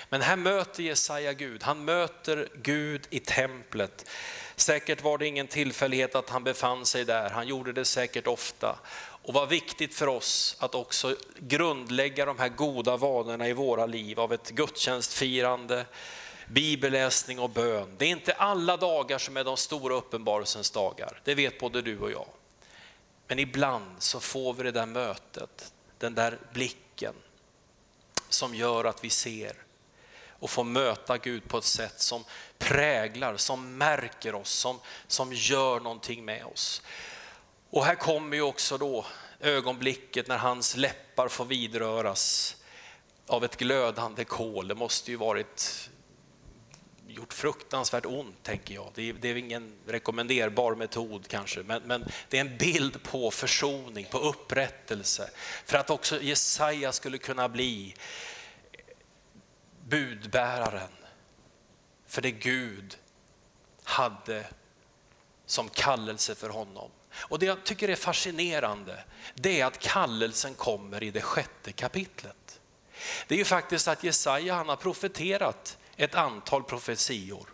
Men 0.09 0.21
här 0.21 0.35
möter 0.35 0.83
Jesaja 0.83 1.33
Gud, 1.33 1.63
han 1.63 1.85
möter 1.85 2.49
Gud 2.61 3.07
i 3.09 3.19
templet. 3.19 4.09
Säkert 4.55 5.03
var 5.03 5.17
det 5.17 5.27
ingen 5.27 5.47
tillfällighet 5.47 6.15
att 6.15 6.29
han 6.29 6.43
befann 6.43 6.85
sig 6.85 7.05
där, 7.05 7.29
han 7.29 7.47
gjorde 7.47 7.73
det 7.73 7.85
säkert 7.85 8.27
ofta. 8.27 8.79
Och 8.95 9.33
vad 9.33 9.49
viktigt 9.49 9.95
för 9.95 10.07
oss 10.07 10.57
att 10.59 10.75
också 10.75 11.15
grundlägga 11.39 12.25
de 12.25 12.39
här 12.39 12.49
goda 12.49 12.97
vanorna 12.97 13.47
i 13.47 13.53
våra 13.53 13.85
liv 13.85 14.19
av 14.19 14.33
ett 14.33 14.49
gudstjänstfirande, 14.49 15.85
bibelläsning 16.47 17.39
och 17.39 17.50
bön. 17.50 17.95
Det 17.97 18.05
är 18.05 18.09
inte 18.09 18.33
alla 18.33 18.77
dagar 18.77 19.17
som 19.17 19.38
är 19.38 19.43
de 19.43 19.57
stora 19.57 19.95
uppenbarelsens 19.95 20.71
dagar, 20.71 21.21
det 21.23 21.35
vet 21.35 21.59
både 21.59 21.81
du 21.81 22.00
och 22.00 22.12
jag. 22.12 22.27
Men 23.27 23.39
ibland 23.39 23.95
så 24.00 24.19
får 24.19 24.53
vi 24.53 24.63
det 24.63 24.71
där 24.71 24.85
mötet, 24.85 25.73
den 25.97 26.15
där 26.15 26.39
blicken 26.53 27.13
som 28.29 28.55
gör 28.55 28.85
att 28.85 29.03
vi 29.03 29.09
ser 29.09 29.55
och 30.29 30.50
får 30.50 30.63
möta 30.63 31.17
Gud 31.17 31.47
på 31.47 31.57
ett 31.57 31.63
sätt 31.63 32.01
som 32.01 32.23
präglar, 32.57 33.38
som 33.38 33.77
märker 33.77 34.35
oss, 34.35 34.50
som, 34.50 34.79
som 35.07 35.33
gör 35.33 35.79
någonting 35.79 36.25
med 36.25 36.45
oss. 36.45 36.81
Och 37.69 37.85
här 37.85 37.95
kommer 37.95 38.35
ju 38.35 38.41
också 38.41 38.77
då 38.77 39.05
ögonblicket 39.39 40.27
när 40.27 40.38
hans 40.38 40.75
läppar 40.75 41.27
får 41.27 41.45
vidröras 41.45 42.55
av 43.27 43.43
ett 43.43 43.57
glödande 43.57 44.25
kol. 44.25 44.67
Det 44.67 44.75
måste 44.75 45.12
ju 45.12 45.17
varit 45.17 45.89
gjort 47.13 47.34
fruktansvärt 47.34 48.05
ont, 48.05 48.43
tänker 48.43 48.74
jag. 48.74 48.91
Det 48.96 49.10
är, 49.10 49.13
det 49.13 49.29
är 49.29 49.36
ingen 49.36 49.74
rekommenderbar 49.88 50.75
metod 50.75 51.27
kanske, 51.27 51.63
men, 51.63 51.84
men, 51.84 52.05
det 52.29 52.38
är 52.38 52.41
en 52.41 52.58
bild 52.58 53.03
på 53.03 53.32
försoning, 53.32 54.08
på 54.12 54.17
upprättelse. 54.17 55.29
För 55.65 55.77
att 55.77 55.89
också 55.89 56.22
Jesaja 56.22 56.91
skulle 56.91 57.17
kunna 57.17 57.50
bli 57.50 57.96
budbäraren 59.88 60.91
för 62.08 62.22
det 62.22 62.32
Gud 62.32 62.98
hade 63.84 64.46
som 65.46 65.70
kallelse 65.70 66.36
för 66.36 66.50
honom. 66.50 66.91
Och 67.15 67.39
Det 67.39 67.46
jag 67.46 67.63
tycker 67.63 67.89
är 67.89 67.96
fascinerande, 67.96 69.03
det 69.36 69.62
är 69.62 69.65
att 69.65 69.79
kallelsen 69.79 70.53
kommer 70.53 71.03
i 71.03 71.12
det 71.12 71.22
sjätte 71.22 71.72
kapitlet. 71.72 72.60
Det 73.27 73.36
är 73.36 73.39
ju 73.39 73.46
faktiskt 73.46 73.88
att 73.88 74.03
Jesaja 74.03 74.55
han 74.55 74.70
har 74.70 74.75
profeterat 74.75 75.77
ett 75.97 76.15
antal 76.15 76.63
profetior. 76.63 77.50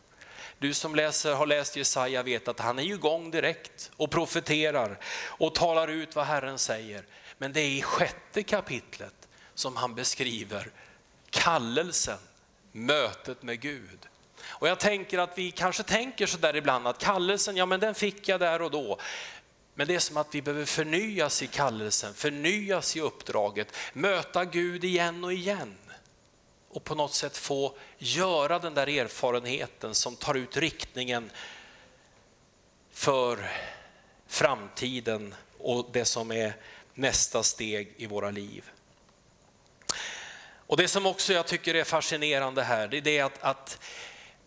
Du 0.59 0.73
som 0.73 0.95
läser, 0.95 1.33
har 1.33 1.45
läst 1.45 1.75
Jesaja 1.75 2.23
vet 2.23 2.47
att 2.47 2.59
han 2.59 2.79
är 2.79 2.83
igång 2.83 3.31
direkt 3.31 3.91
och 3.97 4.11
profeterar 4.11 4.99
och 5.25 5.55
talar 5.55 5.87
ut 5.87 6.15
vad 6.15 6.25
Herren 6.25 6.57
säger. 6.57 7.05
Men 7.37 7.53
det 7.53 7.61
är 7.61 7.69
i 7.69 7.81
sjätte 7.81 8.43
kapitlet 8.43 9.27
som 9.53 9.75
han 9.75 9.95
beskriver 9.95 10.71
kallelsen, 11.29 12.17
mötet 12.71 13.43
med 13.43 13.59
Gud. 13.59 14.07
Och 14.41 14.67
jag 14.67 14.79
tänker 14.79 15.19
att 15.19 15.37
vi 15.37 15.51
kanske 15.51 15.83
tänker 15.83 16.25
så 16.25 16.37
där 16.37 16.55
ibland 16.55 16.87
att 16.87 16.97
kallelsen, 16.97 17.57
ja 17.57 17.65
men 17.65 17.79
den 17.79 17.95
fick 17.95 18.27
jag 18.27 18.39
där 18.39 18.61
och 18.61 18.71
då. 18.71 18.99
Men 19.75 19.87
det 19.87 19.95
är 19.95 19.99
som 19.99 20.17
att 20.17 20.35
vi 20.35 20.41
behöver 20.41 20.65
förnyas 20.65 21.43
i 21.43 21.47
kallelsen, 21.47 22.13
förnyas 22.13 22.95
i 22.95 23.01
uppdraget, 23.01 23.75
möta 23.93 24.45
Gud 24.45 24.83
igen 24.83 25.23
och 25.23 25.33
igen 25.33 25.75
och 26.79 26.85
på 26.85 26.95
något 26.95 27.13
sätt 27.13 27.37
få 27.37 27.75
göra 27.97 28.59
den 28.59 28.73
där 28.73 28.89
erfarenheten 28.89 29.95
som 29.95 30.15
tar 30.15 30.33
ut 30.33 30.57
riktningen 30.57 31.31
för 32.91 33.51
framtiden 34.27 35.35
och 35.57 35.89
det 35.93 36.05
som 36.05 36.31
är 36.31 36.53
nästa 36.93 37.43
steg 37.43 37.93
i 37.97 38.05
våra 38.05 38.31
liv. 38.31 38.69
Och 40.41 40.77
Det 40.77 40.87
som 40.87 41.05
också 41.05 41.33
jag 41.33 41.47
tycker 41.47 41.75
är 41.75 41.83
fascinerande 41.83 42.63
här, 42.63 42.87
det 42.87 43.17
är 43.17 43.23
att, 43.23 43.43
att 43.43 43.79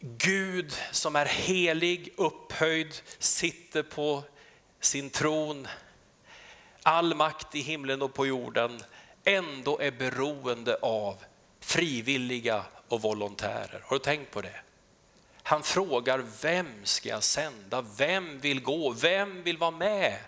Gud 0.01 0.75
som 0.91 1.17
är 1.17 1.27
helig, 1.27 2.15
upphöjd, 2.17 2.95
sitter 3.19 3.83
på 3.83 4.23
sin 4.81 5.11
tron, 5.11 5.69
all 6.83 7.15
makt 7.15 7.55
i 7.55 7.61
himlen 7.61 8.03
och 8.03 8.15
på 8.15 8.27
jorden, 8.27 8.83
ändå 9.25 9.79
är 9.79 9.91
beroende 9.91 10.77
av 10.83 11.17
frivilliga 11.63 12.65
och 12.89 13.03
volontärer. 13.03 13.83
Har 13.87 13.97
du 13.97 14.03
tänkt 14.05 14.31
på 14.31 14.41
det? 14.41 14.61
Han 15.43 15.63
frågar 15.63 16.25
vem 16.43 16.67
ska 16.85 17.09
jag 17.09 17.23
sända? 17.23 17.85
Vem 17.97 18.41
vill 18.41 18.63
gå? 18.63 18.91
Vem 18.91 19.43
vill 19.43 19.59
vara 19.59 19.71
med? 19.71 20.19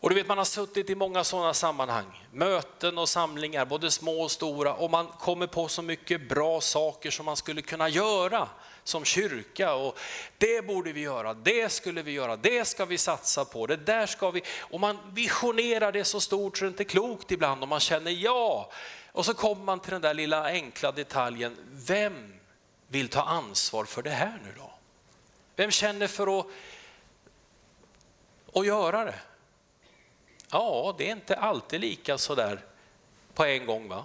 Och 0.00 0.08
du 0.08 0.14
vet, 0.14 0.26
man 0.26 0.38
har 0.38 0.44
suttit 0.44 0.90
i 0.90 0.94
många 0.94 1.24
sådana 1.24 1.54
sammanhang, 1.54 2.26
möten 2.32 2.98
och 2.98 3.08
samlingar, 3.08 3.64
både 3.64 3.90
små 3.90 4.22
och 4.22 4.30
stora, 4.30 4.74
och 4.74 4.90
man 4.90 5.06
kommer 5.06 5.46
på 5.46 5.68
så 5.68 5.82
mycket 5.82 6.28
bra 6.28 6.60
saker 6.60 7.10
som 7.10 7.26
man 7.26 7.36
skulle 7.36 7.62
kunna 7.62 7.88
göra 7.88 8.48
som 8.84 9.04
kyrka. 9.04 9.74
Och 9.74 9.98
det 10.38 10.66
borde 10.66 10.92
vi 10.92 11.00
göra, 11.00 11.34
det 11.34 11.72
skulle 11.72 12.02
vi 12.02 12.12
göra, 12.12 12.36
det 12.36 12.64
ska 12.64 12.84
vi 12.84 12.98
satsa 12.98 13.44
på, 13.44 13.66
det 13.66 13.76
där 13.76 14.06
ska 14.06 14.30
vi... 14.30 14.42
Och 14.58 14.80
man 14.80 14.98
visionerar 15.12 15.92
det 15.92 16.04
så 16.04 16.20
stort 16.20 16.58
så 16.58 16.64
det 16.64 16.68
inte 16.68 16.82
är 16.82 16.84
klokt 16.84 17.30
ibland 17.30 17.62
och 17.62 17.68
man 17.68 17.80
känner 17.80 18.10
ja. 18.10 18.70
Och 19.18 19.24
så 19.24 19.34
kommer 19.34 19.64
man 19.64 19.80
till 19.80 19.92
den 19.92 20.02
där 20.02 20.14
lilla 20.14 20.44
enkla 20.44 20.92
detaljen, 20.92 21.56
vem 21.70 22.34
vill 22.88 23.08
ta 23.08 23.22
ansvar 23.22 23.84
för 23.84 24.02
det 24.02 24.10
här 24.10 24.40
nu 24.44 24.54
då? 24.56 24.72
Vem 25.56 25.70
känner 25.70 26.06
för 26.06 26.40
att, 26.40 26.46
att 28.54 28.66
göra 28.66 29.04
det? 29.04 29.20
Ja, 30.50 30.94
det 30.98 31.08
är 31.08 31.12
inte 31.12 31.36
alltid 31.36 31.80
lika 31.80 32.18
sådär 32.18 32.60
på 33.34 33.44
en 33.44 33.66
gång. 33.66 33.88
va? 33.88 34.04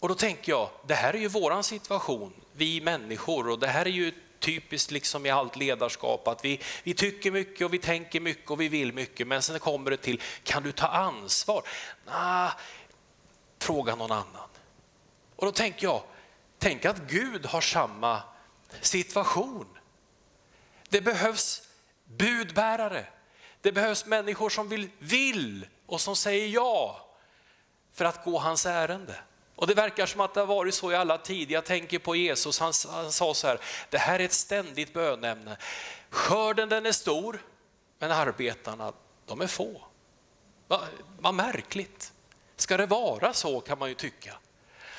Och 0.00 0.08
då 0.08 0.14
tänker 0.14 0.52
jag, 0.52 0.70
det 0.86 0.94
här 0.94 1.14
är 1.14 1.18
ju 1.18 1.28
våran 1.28 1.64
situation, 1.64 2.32
vi 2.52 2.80
människor, 2.80 3.48
och 3.48 3.58
det 3.58 3.66
här 3.66 3.86
är 3.86 3.90
ju 3.90 4.12
typiskt 4.38 4.90
liksom 4.90 5.26
i 5.26 5.30
allt 5.30 5.56
ledarskap 5.56 6.28
att 6.28 6.44
vi, 6.44 6.60
vi 6.82 6.94
tycker 6.94 7.30
mycket 7.30 7.64
och 7.64 7.74
vi 7.74 7.78
tänker 7.78 8.20
mycket 8.20 8.50
och 8.50 8.60
vi 8.60 8.68
vill 8.68 8.92
mycket, 8.92 9.26
men 9.26 9.42
sen 9.42 9.58
kommer 9.58 9.90
det 9.90 9.96
till, 9.96 10.22
kan 10.42 10.62
du 10.62 10.72
ta 10.72 10.86
ansvar? 10.86 11.62
Nah, 12.06 12.50
fråga 13.64 13.94
någon 13.94 14.12
annan. 14.12 14.48
Och 15.36 15.46
då 15.46 15.52
tänker 15.52 15.86
jag, 15.86 16.02
tänk 16.58 16.84
att 16.84 16.98
Gud 16.98 17.46
har 17.46 17.60
samma 17.60 18.22
situation. 18.80 19.78
Det 20.88 21.00
behövs 21.00 21.68
budbärare. 22.04 23.06
Det 23.60 23.72
behövs 23.72 24.06
människor 24.06 24.50
som 24.50 24.68
vill, 24.68 24.90
vill 24.98 25.66
och 25.86 26.00
som 26.00 26.16
säger 26.16 26.48
ja 26.48 27.08
för 27.92 28.04
att 28.04 28.24
gå 28.24 28.38
hans 28.38 28.66
ärende. 28.66 29.16
Och 29.56 29.66
det 29.66 29.74
verkar 29.74 30.06
som 30.06 30.20
att 30.20 30.34
det 30.34 30.40
har 30.40 30.46
varit 30.46 30.74
så 30.74 30.92
i 30.92 30.94
alla 30.94 31.18
tider. 31.18 31.54
Jag 31.54 31.64
tänker 31.64 31.98
på 31.98 32.16
Jesus, 32.16 32.60
han, 32.60 32.72
han 32.90 33.12
sa 33.12 33.34
så 33.34 33.46
här, 33.46 33.60
det 33.90 33.98
här 33.98 34.20
är 34.20 34.24
ett 34.24 34.32
ständigt 34.32 34.92
bönämne. 34.92 35.56
Skörden 36.10 36.68
den 36.68 36.86
är 36.86 36.92
stor, 36.92 37.42
men 37.98 38.10
arbetarna 38.10 38.92
de 39.26 39.40
är 39.40 39.46
få. 39.46 39.82
Vad, 40.68 40.80
vad 41.18 41.34
märkligt. 41.34 42.13
Ska 42.56 42.76
det 42.76 42.86
vara 42.86 43.32
så 43.32 43.60
kan 43.60 43.78
man 43.78 43.88
ju 43.88 43.94
tycka. 43.94 44.34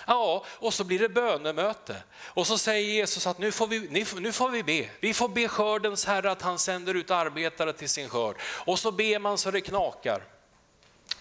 Ja, 0.08 0.46
och 0.50 0.74
så 0.74 0.84
blir 0.84 1.00
det 1.00 1.10
bönemöte. 1.10 1.96
Och 2.24 2.48
så 2.48 2.58
säger 2.58 2.90
Jesus 2.90 3.28
att 3.28 3.38
nu 3.38 3.52
får, 3.52 3.68
vi, 3.68 4.06
nu 4.20 4.32
får 4.32 4.50
vi 4.50 4.64
be. 4.64 4.90
Vi 5.00 5.14
får 5.14 5.30
be 5.30 5.48
skördens 5.48 6.06
Herre 6.06 6.32
att 6.32 6.42
han 6.42 6.60
sänder 6.60 6.94
ut 6.94 7.12
arbetare 7.12 7.74
till 7.74 7.90
sin 7.90 8.10
skörd. 8.10 8.36
Och 8.42 8.80
så 8.80 8.92
ber 8.92 9.20
man 9.20 9.38
så 9.38 9.52
det 9.52 9.62
knakar. 9.62 10.24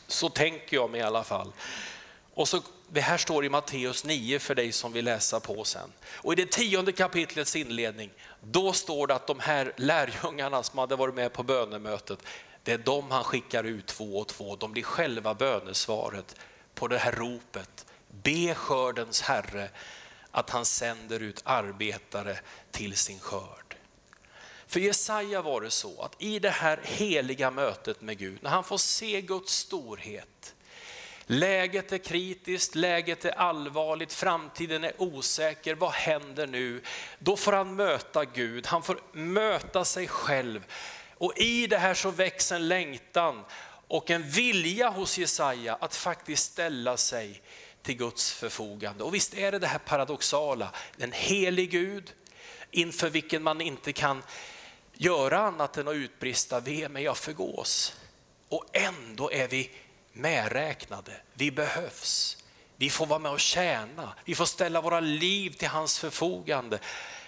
Så 0.06 0.28
tänker 0.28 0.76
jag 0.76 0.90
mig 0.90 1.00
i 1.00 1.04
alla 1.04 1.24
fall. 1.24 1.52
Och 2.34 2.48
så, 2.48 2.62
det 2.88 3.00
här 3.00 3.18
står 3.18 3.44
i 3.44 3.48
Matteus 3.48 4.04
9 4.04 4.38
för 4.38 4.54
dig 4.54 4.72
som 4.72 4.92
vill 4.92 5.04
läsa 5.04 5.40
på 5.40 5.64
sen. 5.64 5.92
Och 6.06 6.32
i 6.32 6.36
det 6.36 6.50
tionde 6.50 6.92
kapitlets 6.92 7.56
inledning, 7.56 8.10
då 8.40 8.72
står 8.72 9.06
det 9.06 9.14
att 9.14 9.26
de 9.26 9.40
här 9.40 9.72
lärjungarna 9.76 10.62
som 10.62 10.78
hade 10.78 10.96
varit 10.96 11.14
med 11.14 11.32
på 11.32 11.42
bönemötet, 11.42 12.18
det 12.64 12.72
är 12.72 12.78
de 12.78 13.10
han 13.10 13.24
skickar 13.24 13.64
ut 13.64 13.86
två 13.86 14.18
och 14.18 14.28
två. 14.28 14.56
De 14.56 14.72
blir 14.72 14.82
själva 14.82 15.34
bönesvaret 15.34 16.36
på 16.74 16.88
det 16.88 16.98
här 16.98 17.12
ropet. 17.12 17.86
Be 18.22 18.54
skördens 18.54 19.20
Herre 19.20 19.68
att 20.30 20.50
han 20.50 20.64
sänder 20.64 21.20
ut 21.20 21.42
arbetare 21.44 22.38
till 22.70 22.96
sin 22.96 23.20
skörd. 23.20 23.76
För 24.66 24.80
Jesaja 24.80 25.42
var 25.42 25.60
det 25.60 25.70
så 25.70 26.02
att 26.02 26.22
i 26.22 26.38
det 26.38 26.50
här 26.50 26.80
heliga 26.82 27.50
mötet 27.50 28.00
med 28.00 28.18
Gud, 28.18 28.38
när 28.42 28.50
han 28.50 28.64
får 28.64 28.78
se 28.78 29.20
Guds 29.20 29.52
storhet, 29.52 30.54
läget 31.26 31.92
är 31.92 31.98
kritiskt, 31.98 32.74
läget 32.74 33.24
är 33.24 33.38
allvarligt, 33.38 34.12
framtiden 34.12 34.84
är 34.84 34.92
osäker, 34.98 35.74
vad 35.74 35.92
händer 35.92 36.46
nu? 36.46 36.82
Då 37.18 37.36
får 37.36 37.52
han 37.52 37.76
möta 37.76 38.24
Gud, 38.24 38.66
han 38.66 38.82
får 38.82 39.00
möta 39.12 39.84
sig 39.84 40.08
själv 40.08 40.64
och 41.24 41.38
i 41.38 41.66
det 41.66 41.78
här 41.78 41.94
så 41.94 42.10
väcks 42.10 42.52
en 42.52 42.68
längtan 42.68 43.44
och 43.88 44.10
en 44.10 44.30
vilja 44.30 44.88
hos 44.88 45.18
Jesaja 45.18 45.74
att 45.74 45.94
faktiskt 45.94 46.52
ställa 46.52 46.96
sig 46.96 47.42
till 47.82 47.96
Guds 47.96 48.32
förfogande. 48.32 49.04
Och 49.04 49.14
visst 49.14 49.34
är 49.34 49.52
det 49.52 49.58
det 49.58 49.66
här 49.66 49.78
paradoxala, 49.78 50.70
en 50.98 51.12
helig 51.12 51.70
Gud 51.70 52.12
inför 52.70 53.10
vilken 53.10 53.42
man 53.42 53.60
inte 53.60 53.92
kan 53.92 54.22
göra 54.92 55.38
annat 55.38 55.76
än 55.76 55.88
att 55.88 55.94
utbrista, 55.94 56.60
ve 56.60 56.88
mig 56.88 57.02
jag 57.02 57.16
förgås. 57.16 57.96
Och 58.48 58.64
ändå 58.72 59.32
är 59.32 59.48
vi 59.48 59.70
medräknade. 60.12 61.12
Vi 61.34 61.50
behövs. 61.50 62.36
Vi 62.76 62.90
får 62.90 63.06
vara 63.06 63.18
med 63.18 63.32
och 63.32 63.40
tjäna. 63.40 64.14
Vi 64.24 64.34
får 64.34 64.46
ställa 64.46 64.80
våra 64.80 65.00
liv 65.00 65.50
till 65.50 65.68
hans 65.68 65.98
förfogande. 65.98 66.78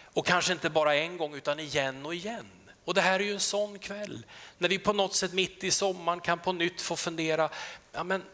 Och 0.05 0.27
kanske 0.27 0.53
inte 0.53 0.71
bara 0.71 0.95
en 0.95 1.17
gång 1.17 1.35
utan 1.35 1.61
igen 1.61 2.07
och 2.07 2.15
igen. 2.15 2.47
Och 2.87 2.95
det 2.95 3.01
här 3.01 3.21
är 3.21 3.25
ju 3.25 3.33
en 3.33 3.41
sån 3.41 3.79
kväll 3.79 4.27
när 4.59 4.69
vi 4.69 4.79
på 4.79 4.93
något 4.93 5.15
sätt 5.15 5.33
mitt 5.33 5.65
i 5.65 5.71
sommaren 5.71 6.21
kan 6.21 6.39
på 6.39 6.53
nytt 6.53 6.83
få 6.83 6.97
fundera, 6.97 7.51
ja 7.93 8.05
men, 8.05 8.25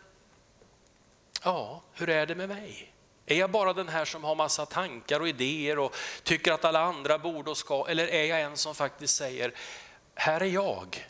ja, 1.45 1.83
hur 1.93 2.09
är 2.09 2.27
det 2.27 2.35
med 2.35 2.49
mig? 2.49 2.93
Är 3.27 3.37
jag 3.37 3.51
bara 3.51 3.73
den 3.73 3.89
här 3.89 4.05
som 4.05 4.25
har 4.25 4.35
massa 4.35 4.67
tankar 4.67 5.21
och 5.21 5.29
idéer 5.29 5.79
och 5.79 5.95
tycker 6.23 6.53
att 6.53 6.65
alla 6.65 6.81
andra 6.81 7.19
borde 7.19 7.51
och 7.51 7.57
ska, 7.57 7.87
eller 7.89 8.09
är 8.09 8.25
jag 8.25 8.41
en 8.41 8.57
som 8.57 8.75
faktiskt 8.75 9.17
säger, 9.17 9.55
här 10.15 10.41
är 10.41 10.47
jag, 10.47 11.09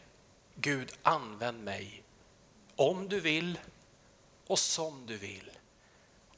Gud 0.54 0.92
använd 1.02 1.64
mig, 1.64 2.02
om 2.76 3.08
du 3.08 3.20
vill 3.20 3.58
och 4.46 4.58
som 4.58 5.06
du 5.06 5.16
vill. 5.16 5.50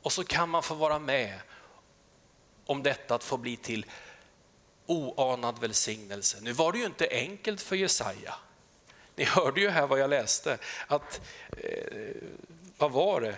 Och 0.03 0.13
så 0.13 0.25
kan 0.25 0.49
man 0.49 0.63
få 0.63 0.75
vara 0.75 0.99
med 0.99 1.39
om 2.67 2.83
detta 2.83 3.15
att 3.15 3.25
få 3.25 3.37
bli 3.37 3.57
till 3.57 3.87
oanad 4.87 5.59
välsignelse. 5.59 6.39
Nu 6.41 6.53
var 6.53 6.73
det 6.73 6.79
ju 6.79 6.85
inte 6.85 7.09
enkelt 7.11 7.61
för 7.61 7.77
Jesaja. 7.77 8.35
Ni 9.17 9.25
hörde 9.25 9.61
ju 9.61 9.69
här 9.69 9.87
vad 9.87 9.99
jag 9.99 10.11
läste, 10.11 10.59
att, 10.87 11.21
eh, 11.57 12.15
vad 12.79 12.93
var 12.93 13.21
det? 13.21 13.37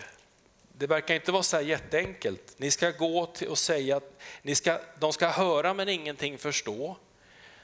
Det 0.79 0.87
verkar 0.87 1.15
inte 1.15 1.33
vara 1.33 1.43
så 1.43 1.57
här 1.57 1.65
jätteenkelt. 1.65 2.55
Ni 2.57 2.71
ska 2.71 2.91
gå 2.91 3.27
till 3.27 3.49
och 3.49 3.59
säga 3.59 3.97
att 3.97 4.13
ni 4.43 4.55
ska, 4.55 4.81
de 4.99 5.13
ska 5.13 5.29
höra 5.29 5.75
men 5.75 5.89
ingenting 5.89 6.39
förstå. 6.39 6.97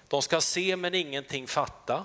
De 0.08 0.22
ska 0.22 0.40
se 0.40 0.76
men 0.76 0.94
ingenting 0.94 1.46
fatta. 1.46 2.04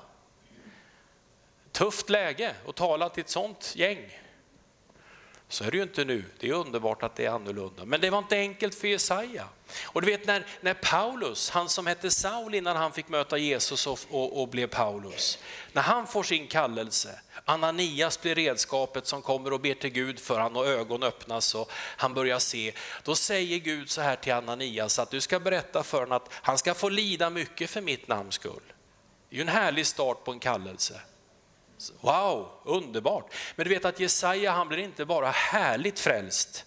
Tufft 1.72 2.10
läge 2.10 2.56
att 2.68 2.76
tala 2.76 3.10
till 3.10 3.22
ett 3.22 3.30
sånt 3.30 3.74
gäng. 3.76 4.20
Så 5.50 5.64
är 5.64 5.72
det 5.72 5.78
ju 5.78 5.84
inte 5.84 6.06
nu. 6.06 6.24
Det 6.40 6.50
är 6.50 6.54
underbart 6.54 7.04
att 7.04 7.16
det 7.16 7.26
är 7.26 7.30
annorlunda. 7.30 7.86
Men 7.86 8.02
det 8.02 8.10
var 8.10 8.20
inte 8.20 8.38
enkelt 8.38 8.76
för 8.76 8.88
Jesaja. 8.88 9.48
Och 9.84 10.02
du 10.02 10.08
vet 10.08 10.28
när, 10.28 10.46
när 10.62 10.74
Paulus, 10.74 11.50
han 11.50 11.70
som 11.70 11.88
hette 11.88 12.12
Saul 12.12 12.56
innan 12.56 12.76
han 12.76 12.92
fick 12.92 13.10
möta 13.10 13.38
Jesus 13.38 13.88
och, 13.88 14.00
och, 14.10 14.42
och, 14.42 14.48
blev 14.48 14.68
Paulus, 14.68 15.40
när 15.74 15.82
han 15.82 16.08
får 16.08 16.24
sin 16.24 16.48
kallelse, 16.48 17.20
Ananias 17.46 18.22
blir 18.22 18.36
redskapet 18.36 19.08
som 19.08 19.22
kommer 19.22 19.54
och 19.54 19.60
ber 19.60 19.74
till 19.74 19.90
Gud 19.90 20.20
för 20.20 20.40
han 20.40 20.56
och 20.56 20.68
ögon 20.68 21.04
öppnas 21.04 21.56
och 21.56 21.72
han 21.74 22.14
börjar 22.14 22.40
se. 22.40 22.74
Då 23.04 23.16
säger 23.16 23.58
Gud 23.58 23.90
så 23.90 24.02
här 24.02 24.16
till 24.16 24.34
Ananias 24.34 25.00
att 25.00 25.12
du 25.12 25.22
ska 25.22 25.40
berätta 25.40 25.84
för 25.84 26.00
honom 26.00 26.18
att 26.18 26.30
han 26.32 26.58
ska 26.58 26.74
få 26.74 26.90
lida 26.90 27.30
mycket 27.30 27.70
för 27.70 27.82
mitt 27.82 28.08
namns 28.08 28.36
skull. 28.36 28.62
Det 29.30 29.36
är 29.36 29.38
ju 29.38 29.42
en 29.42 29.48
härlig 29.48 29.86
start 29.86 30.24
på 30.24 30.32
en 30.32 30.40
kallelse. 30.40 31.02
Wow, 32.02 32.52
underbart. 32.64 33.34
Men 33.56 33.64
du 33.64 33.74
vet 33.74 33.86
att 33.86 34.00
Jesaja 34.00 34.52
han 34.52 34.68
blir 34.68 34.78
inte 34.78 35.06
bara 35.06 35.32
härligt 35.32 36.00
frälst, 36.00 36.66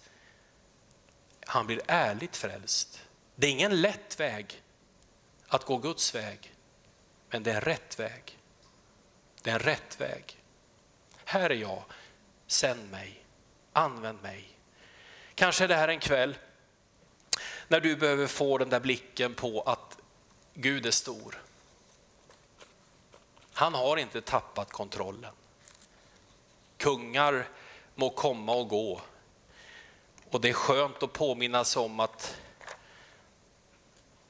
han 1.45 1.67
blir 1.67 1.81
ärligt 1.87 2.37
frälst. 2.37 3.01
Det 3.35 3.47
är 3.47 3.51
ingen 3.51 3.81
lätt 3.81 4.19
väg 4.19 4.63
att 5.47 5.65
gå 5.65 5.77
Guds 5.77 6.15
väg, 6.15 6.53
men 7.29 7.43
det 7.43 7.51
är 7.51 7.55
en 7.55 7.61
rätt 7.61 7.99
väg. 7.99 8.37
Det 9.41 9.49
är 9.49 9.53
en 9.53 9.59
rätt 9.59 10.01
väg. 10.01 10.43
Här 11.25 11.49
är 11.49 11.55
jag, 11.55 11.83
sänd 12.47 12.91
mig, 12.91 13.23
använd 13.73 14.21
mig. 14.21 14.49
Kanske 15.35 15.63
är 15.63 15.67
det 15.67 15.75
här 15.75 15.87
en 15.87 15.99
kväll 15.99 16.37
när 17.67 17.79
du 17.79 17.95
behöver 17.95 18.27
få 18.27 18.57
den 18.57 18.69
där 18.69 18.79
blicken 18.79 19.33
på 19.33 19.61
att 19.61 19.97
Gud 20.53 20.85
är 20.85 20.91
stor. 20.91 21.40
Han 23.53 23.73
har 23.73 23.97
inte 23.97 24.21
tappat 24.21 24.71
kontrollen. 24.71 25.33
Kungar 26.77 27.47
må 27.95 28.09
komma 28.09 28.53
och 28.53 28.67
gå. 28.67 29.01
Och 30.29 30.41
det 30.41 30.49
är 30.49 30.53
skönt 30.53 31.03
att 31.03 31.13
påminnas 31.13 31.77
om 31.77 31.99
att 31.99 32.37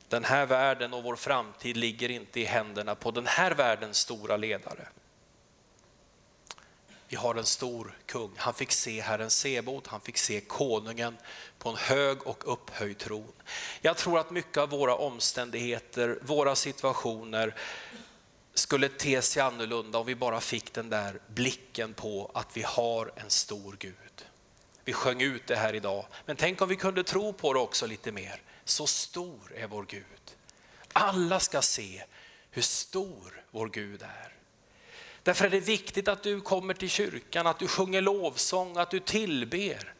den 0.07 0.23
här 0.23 0.45
världen 0.45 0.93
och 0.93 1.03
vår 1.03 1.15
framtid 1.15 1.77
ligger 1.77 2.11
inte 2.11 2.39
i 2.39 2.45
händerna 2.45 2.95
på 2.95 3.11
den 3.11 3.27
här 3.27 3.51
världens 3.51 3.97
stora 3.97 4.37
ledare. 4.37 4.87
Vi 7.07 7.17
har 7.17 7.35
en 7.35 7.45
stor 7.45 7.97
kung. 8.05 8.31
Han 8.37 8.53
fick 8.53 8.71
se 8.71 9.01
Herren 9.01 9.29
Sebot, 9.29 9.87
han 9.87 10.01
fick 10.01 10.17
se 10.17 10.41
konungen 10.41 11.17
på 11.57 11.69
en 11.69 11.75
hög 11.75 12.27
och 12.27 12.53
upphöjd 12.53 12.97
tron. 12.97 13.33
Jag 13.81 13.97
tror 13.97 14.19
att 14.19 14.31
mycket 14.31 14.57
av 14.57 14.69
våra 14.69 14.95
omständigheter, 14.95 16.19
våra 16.21 16.55
situationer 16.55 17.55
skulle 18.53 18.89
te 18.89 19.21
sig 19.21 19.41
annorlunda 19.41 19.97
om 19.97 20.05
vi 20.05 20.15
bara 20.15 20.41
fick 20.41 20.73
den 20.73 20.89
där 20.89 21.19
blicken 21.27 21.93
på 21.93 22.31
att 22.33 22.57
vi 22.57 22.61
har 22.61 23.11
en 23.15 23.29
stor 23.29 23.75
Gud. 23.79 24.25
Vi 24.83 24.93
sjöng 24.93 25.21
ut 25.21 25.47
det 25.47 25.55
här 25.55 25.75
idag, 25.75 26.05
men 26.25 26.35
tänk 26.35 26.61
om 26.61 26.69
vi 26.69 26.75
kunde 26.75 27.03
tro 27.03 27.33
på 27.33 27.53
det 27.53 27.59
också 27.59 27.87
lite 27.87 28.11
mer. 28.11 28.41
Så 28.65 28.87
stor 28.87 29.53
är 29.55 29.67
vår 29.67 29.85
Gud. 29.89 30.05
Alla 30.93 31.39
ska 31.39 31.61
se 31.61 32.03
hur 32.51 32.61
stor 32.61 33.43
vår 33.51 33.69
Gud 33.69 34.01
är. 34.01 34.33
Därför 35.23 35.45
är 35.45 35.49
det 35.49 35.59
viktigt 35.59 36.07
att 36.07 36.23
du 36.23 36.41
kommer 36.41 36.73
till 36.73 36.89
kyrkan, 36.89 37.47
att 37.47 37.59
du 37.59 37.67
sjunger 37.67 38.01
lovsång, 38.01 38.77
att 38.77 38.91
du 38.91 38.99
tillber. 38.99 39.93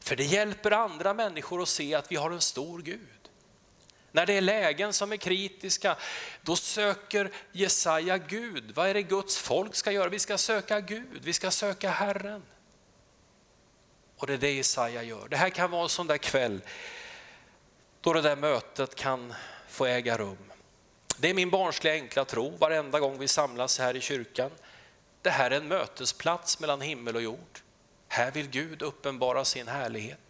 För 0.00 0.16
det 0.16 0.24
hjälper 0.24 0.70
andra 0.70 1.14
människor 1.14 1.62
att 1.62 1.68
se 1.68 1.94
att 1.94 2.12
vi 2.12 2.16
har 2.16 2.30
en 2.30 2.40
stor 2.40 2.82
Gud. 2.82 3.23
När 4.14 4.26
det 4.26 4.32
är 4.32 4.40
lägen 4.40 4.92
som 4.92 5.12
är 5.12 5.16
kritiska, 5.16 5.96
då 6.42 6.56
söker 6.56 7.30
Jesaja 7.52 8.18
Gud. 8.18 8.72
Vad 8.74 8.88
är 8.88 8.94
det 8.94 9.02
Guds 9.02 9.36
folk 9.36 9.74
ska 9.74 9.92
göra? 9.92 10.08
Vi 10.08 10.18
ska 10.18 10.38
söka 10.38 10.80
Gud, 10.80 11.20
vi 11.22 11.32
ska 11.32 11.50
söka 11.50 11.90
Herren. 11.90 12.42
Och 14.16 14.26
det 14.26 14.32
är 14.32 14.38
det 14.38 14.52
Jesaja 14.52 15.02
gör. 15.02 15.28
Det 15.28 15.36
här 15.36 15.50
kan 15.50 15.70
vara 15.70 15.82
en 15.82 15.88
sån 15.88 16.06
där 16.06 16.18
kväll 16.18 16.60
då 18.00 18.12
det 18.12 18.20
där 18.20 18.36
mötet 18.36 18.94
kan 18.94 19.34
få 19.68 19.86
äga 19.86 20.18
rum. 20.18 20.52
Det 21.18 21.30
är 21.30 21.34
min 21.34 21.50
barnsliga 21.50 21.94
enkla 21.94 22.24
tro 22.24 22.56
varenda 22.56 23.00
gång 23.00 23.18
vi 23.18 23.28
samlas 23.28 23.78
här 23.78 23.96
i 23.96 24.00
kyrkan. 24.00 24.50
Det 25.22 25.30
här 25.30 25.50
är 25.50 25.56
en 25.56 25.68
mötesplats 25.68 26.60
mellan 26.60 26.80
himmel 26.80 27.16
och 27.16 27.22
jord. 27.22 27.58
Här 28.08 28.30
vill 28.30 28.48
Gud 28.48 28.82
uppenbara 28.82 29.44
sin 29.44 29.68
härlighet 29.68 30.23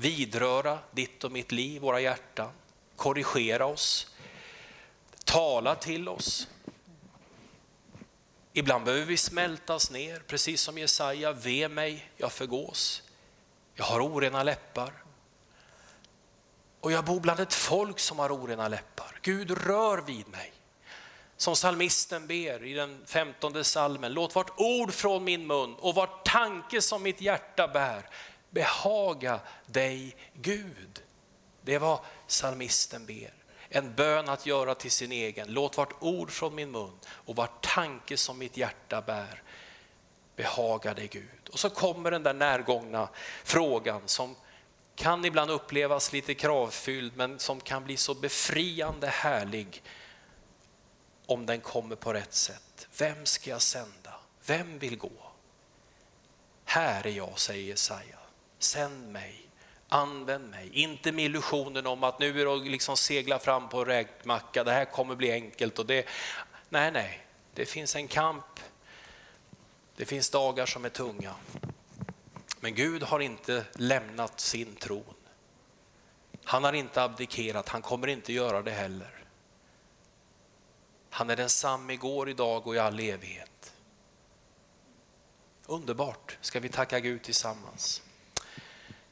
vidröra 0.00 0.78
ditt 0.90 1.24
och 1.24 1.32
mitt 1.32 1.52
liv, 1.52 1.82
våra 1.82 2.00
hjärtan, 2.00 2.50
korrigera 2.96 3.66
oss, 3.66 4.14
tala 5.24 5.74
till 5.74 6.08
oss. 6.08 6.48
Ibland 8.52 8.84
behöver 8.84 9.06
vi 9.06 9.16
smältas 9.16 9.90
ner, 9.90 10.22
precis 10.26 10.60
som 10.60 10.78
Jesaja, 10.78 11.32
ve 11.32 11.68
mig, 11.68 12.10
jag 12.16 12.32
förgås. 12.32 13.02
Jag 13.74 13.84
har 13.84 14.00
orena 14.00 14.42
läppar. 14.42 14.92
Och 16.80 16.92
jag 16.92 17.04
bor 17.04 17.20
bland 17.20 17.40
ett 17.40 17.54
folk 17.54 17.98
som 17.98 18.18
har 18.18 18.32
orena 18.32 18.68
läppar. 18.68 19.18
Gud 19.22 19.50
rör 19.50 19.98
vid 19.98 20.28
mig. 20.28 20.52
Som 21.36 21.56
salmisten 21.56 22.26
ber 22.26 22.64
i 22.64 22.72
den 22.72 23.02
femtonde 23.06 23.64
salmen, 23.64 24.12
låt 24.12 24.34
vart 24.34 24.50
ord 24.56 24.92
från 24.92 25.24
min 25.24 25.46
mun 25.46 25.74
och 25.74 25.94
vart 25.94 26.26
tanke 26.26 26.82
som 26.82 27.02
mitt 27.02 27.20
hjärta 27.20 27.68
bär 27.68 28.08
behaga 28.50 29.40
dig 29.66 30.16
Gud. 30.34 31.02
Det 31.62 31.74
är 31.74 31.78
vad 31.78 31.98
psalmisten 32.26 33.06
ber. 33.06 33.32
En 33.68 33.94
bön 33.94 34.28
att 34.28 34.46
göra 34.46 34.74
till 34.74 34.90
sin 34.90 35.12
egen. 35.12 35.52
Låt 35.52 35.76
vart 35.76 35.94
ord 36.00 36.30
från 36.30 36.54
min 36.54 36.70
mun 36.70 36.98
och 37.08 37.36
vart 37.36 37.74
tanke 37.74 38.16
som 38.16 38.38
mitt 38.38 38.56
hjärta 38.56 39.02
bär 39.02 39.42
behaga 40.36 40.94
dig 40.94 41.08
Gud. 41.08 41.48
Och 41.52 41.58
så 41.58 41.70
kommer 41.70 42.10
den 42.10 42.22
där 42.22 42.34
närgångna 42.34 43.08
frågan 43.44 44.02
som 44.06 44.36
kan 44.94 45.24
ibland 45.24 45.50
upplevas 45.50 46.12
lite 46.12 46.34
kravfylld 46.34 47.16
men 47.16 47.38
som 47.38 47.60
kan 47.60 47.84
bli 47.84 47.96
så 47.96 48.14
befriande 48.14 49.06
härlig 49.06 49.82
om 51.26 51.46
den 51.46 51.60
kommer 51.60 51.96
på 51.96 52.12
rätt 52.12 52.34
sätt. 52.34 52.88
Vem 52.98 53.26
ska 53.26 53.50
jag 53.50 53.62
sända? 53.62 54.14
Vem 54.46 54.78
vill 54.78 54.98
gå? 54.98 55.32
Här 56.64 57.06
är 57.06 57.10
jag, 57.10 57.38
säger 57.38 57.64
Jesaja. 57.64 58.19
Sänd 58.60 59.12
mig, 59.12 59.50
använd 59.88 60.50
mig. 60.50 60.70
Inte 60.72 61.12
med 61.12 61.24
illusionen 61.24 61.86
om 61.86 62.04
att 62.04 62.18
nu 62.18 62.40
är 62.40 62.44
det 62.44 62.52
att 62.52 62.66
liksom 62.66 62.96
segla 62.96 63.38
fram 63.38 63.68
på 63.68 63.84
räkmacka, 63.84 64.64
det 64.64 64.72
här 64.72 64.84
kommer 64.84 65.14
bli 65.14 65.32
enkelt. 65.32 65.78
Och 65.78 65.86
det, 65.86 66.06
nej, 66.68 66.92
nej, 66.92 67.26
det 67.54 67.66
finns 67.66 67.96
en 67.96 68.08
kamp. 68.08 68.60
Det 69.96 70.04
finns 70.04 70.30
dagar 70.30 70.66
som 70.66 70.84
är 70.84 70.88
tunga. 70.88 71.34
Men 72.60 72.74
Gud 72.74 73.02
har 73.02 73.20
inte 73.20 73.64
lämnat 73.72 74.40
sin 74.40 74.76
tron. 74.76 75.14
Han 76.44 76.64
har 76.64 76.72
inte 76.72 77.02
abdikerat, 77.02 77.68
han 77.68 77.82
kommer 77.82 78.06
inte 78.06 78.32
göra 78.32 78.62
det 78.62 78.70
heller. 78.70 79.24
Han 81.10 81.30
är 81.30 81.36
densamme 81.36 81.92
igår, 81.92 82.28
idag 82.28 82.66
och 82.66 82.74
i 82.74 82.78
all 82.78 83.00
evighet. 83.00 83.74
Underbart, 85.66 86.38
ska 86.40 86.60
vi 86.60 86.68
tacka 86.68 87.00
Gud 87.00 87.22
tillsammans. 87.22 88.02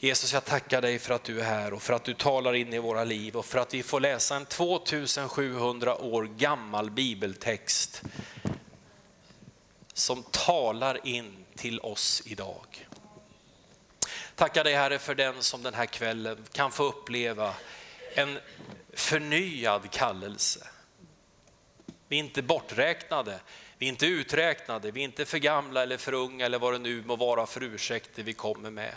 Jesus, 0.00 0.32
jag 0.32 0.44
tackar 0.44 0.82
dig 0.82 0.98
för 0.98 1.14
att 1.14 1.24
du 1.24 1.40
är 1.40 1.44
här 1.44 1.72
och 1.72 1.82
för 1.82 1.92
att 1.92 2.04
du 2.04 2.14
talar 2.14 2.54
in 2.54 2.72
i 2.72 2.78
våra 2.78 3.04
liv 3.04 3.36
och 3.36 3.46
för 3.46 3.58
att 3.58 3.74
vi 3.74 3.82
får 3.82 4.00
läsa 4.00 4.36
en 4.36 4.46
2700 4.46 5.96
år 5.96 6.24
gammal 6.24 6.90
bibeltext 6.90 8.02
som 9.92 10.22
talar 10.22 11.06
in 11.06 11.44
till 11.56 11.80
oss 11.80 12.22
idag. 12.26 12.86
Tackar 14.34 14.64
dig 14.64 14.74
Herre 14.74 14.98
för 14.98 15.14
den 15.14 15.42
som 15.42 15.62
den 15.62 15.74
här 15.74 15.86
kvällen 15.86 16.44
kan 16.52 16.72
få 16.72 16.84
uppleva 16.84 17.54
en 18.14 18.38
förnyad 18.92 19.90
kallelse. 19.90 20.66
Vi 22.08 22.16
är 22.16 22.20
inte 22.20 22.42
borträknade, 22.42 23.40
vi 23.78 23.86
är 23.86 23.90
inte 23.90 24.06
uträknade, 24.06 24.90
vi 24.90 25.00
är 25.00 25.04
inte 25.04 25.24
för 25.24 25.38
gamla 25.38 25.82
eller 25.82 25.96
för 25.96 26.12
unga 26.12 26.46
eller 26.46 26.58
vad 26.58 26.74
det 26.74 26.78
nu 26.78 27.02
må 27.06 27.16
vara 27.16 27.46
för 27.46 27.62
ursäkter 27.62 28.22
vi 28.22 28.32
kommer 28.32 28.70
med. 28.70 28.94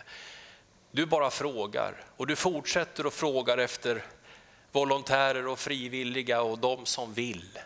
Du 0.92 1.06
bara 1.06 1.32
frågar 1.32 2.04
och 2.18 2.28
du 2.28 2.36
fortsätter 2.36 3.06
och 3.06 3.14
frågar 3.14 3.58
efter 3.58 4.06
volontärer 4.72 5.48
och 5.48 5.60
frivilliga 5.60 6.42
och 6.42 6.60
de 6.60 6.86
som 6.86 7.14
vill. 7.14 7.60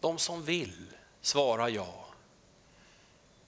De 0.00 0.18
som 0.18 0.44
vill 0.44 0.86
svarar 1.20 1.68
ja. 1.68 2.06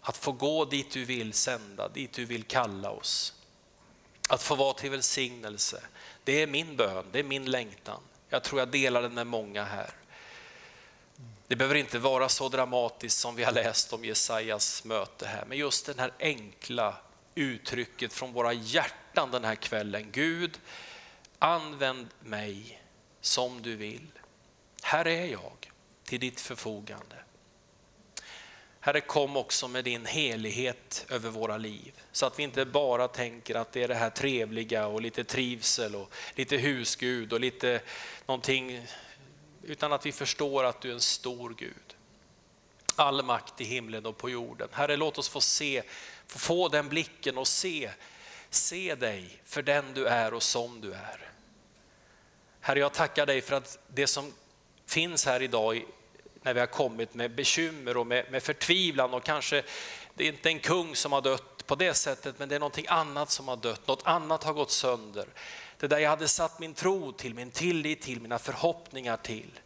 Att 0.00 0.16
få 0.16 0.32
gå 0.32 0.64
dit 0.64 0.90
du 0.90 1.04
vill 1.04 1.32
sända, 1.32 1.88
dit 1.88 2.12
du 2.12 2.24
vill 2.24 2.44
kalla 2.44 2.90
oss. 2.90 3.34
Att 4.28 4.42
få 4.42 4.54
vara 4.54 4.74
till 4.74 4.90
välsignelse. 4.90 5.82
Det 6.24 6.42
är 6.42 6.46
min 6.46 6.76
bön, 6.76 7.04
det 7.12 7.18
är 7.18 7.24
min 7.24 7.50
längtan. 7.50 8.00
Jag 8.28 8.42
tror 8.42 8.60
jag 8.60 8.68
delar 8.68 9.02
den 9.02 9.14
med 9.14 9.26
många 9.26 9.64
här. 9.64 9.90
Det 11.46 11.56
behöver 11.56 11.74
inte 11.74 11.98
vara 11.98 12.28
så 12.28 12.48
dramatiskt 12.48 13.18
som 13.18 13.34
vi 13.34 13.44
har 13.44 13.52
läst 13.52 13.92
om 13.92 14.04
Jesajas 14.04 14.84
möte 14.84 15.26
här, 15.26 15.44
men 15.48 15.58
just 15.58 15.86
den 15.86 15.98
här 15.98 16.12
enkla 16.18 16.96
uttrycket 17.34 18.12
från 18.12 18.32
våra 18.32 18.52
hjärtan 18.52 19.30
den 19.30 19.44
här 19.44 19.54
kvällen. 19.54 20.08
Gud, 20.12 20.60
använd 21.38 22.08
mig 22.20 22.82
som 23.20 23.62
du 23.62 23.76
vill. 23.76 24.06
Här 24.82 25.06
är 25.06 25.26
jag 25.26 25.70
till 26.04 26.20
ditt 26.20 26.40
förfogande. 26.40 27.16
Herre, 28.80 29.00
kom 29.00 29.36
också 29.36 29.68
med 29.68 29.84
din 29.84 30.06
helighet 30.06 31.06
över 31.10 31.30
våra 31.30 31.56
liv. 31.56 31.92
Så 32.12 32.26
att 32.26 32.38
vi 32.38 32.42
inte 32.42 32.64
bara 32.64 33.08
tänker 33.08 33.54
att 33.54 33.72
det 33.72 33.82
är 33.82 33.88
det 33.88 33.94
här 33.94 34.10
trevliga 34.10 34.86
och 34.86 35.00
lite 35.00 35.24
trivsel 35.24 35.94
och 35.94 36.12
lite 36.34 36.56
husgud 36.56 37.32
och 37.32 37.40
lite 37.40 37.80
någonting. 38.26 38.86
Utan 39.62 39.92
att 39.92 40.06
vi 40.06 40.12
förstår 40.12 40.64
att 40.64 40.80
du 40.80 40.90
är 40.90 40.94
en 40.94 41.00
stor 41.00 41.54
Gud. 41.58 41.96
All 42.96 43.24
makt 43.24 43.60
i 43.60 43.64
himlen 43.64 44.06
och 44.06 44.16
på 44.16 44.30
jorden. 44.30 44.68
Herre, 44.72 44.96
låt 44.96 45.18
oss 45.18 45.28
få 45.28 45.40
se, 45.40 45.82
få, 46.26 46.68
den 46.68 46.88
blicken 46.88 47.38
och 47.38 47.48
se, 47.48 47.90
se 48.50 48.94
dig 48.94 49.40
för 49.44 49.62
den 49.62 49.84
du 49.94 50.06
är 50.06 50.34
och 50.34 50.42
som 50.42 50.80
du 50.80 50.92
är. 50.92 51.30
Herre, 52.60 52.78
jag 52.78 52.92
tackar 52.92 53.26
dig 53.26 53.40
för 53.40 53.56
att 53.56 53.78
det 53.88 54.06
som 54.06 54.32
finns 54.86 55.26
här 55.26 55.42
idag 55.42 55.84
när 56.42 56.54
vi 56.54 56.60
har 56.60 56.66
kommit 56.66 57.14
med 57.14 57.34
bekymmer 57.34 57.96
och 57.96 58.06
med, 58.06 58.30
med 58.30 58.42
förtvivlan 58.42 59.14
och 59.14 59.24
kanske 59.24 59.62
det 60.14 60.24
är 60.24 60.28
inte 60.28 60.48
en 60.48 60.60
kung 60.60 60.96
som 60.96 61.12
har 61.12 61.20
dött 61.20 61.66
på 61.66 61.74
det 61.74 61.94
sättet, 61.94 62.38
men 62.38 62.48
det 62.48 62.54
är 62.54 62.60
någonting 62.60 62.86
annat 62.88 63.30
som 63.30 63.48
har 63.48 63.56
dött, 63.56 63.86
något 63.86 64.02
annat 64.06 64.44
har 64.44 64.52
gått 64.52 64.70
sönder. 64.70 65.26
Det 65.78 65.86
där 65.86 65.98
jag 65.98 66.10
hade 66.10 66.28
satt 66.28 66.58
min 66.58 66.74
tro 66.74 67.12
till, 67.12 67.34
min 67.34 67.50
tillit 67.50 68.02
till, 68.02 68.20
mina 68.20 68.38
förhoppningar 68.38 69.16
till. 69.16 69.60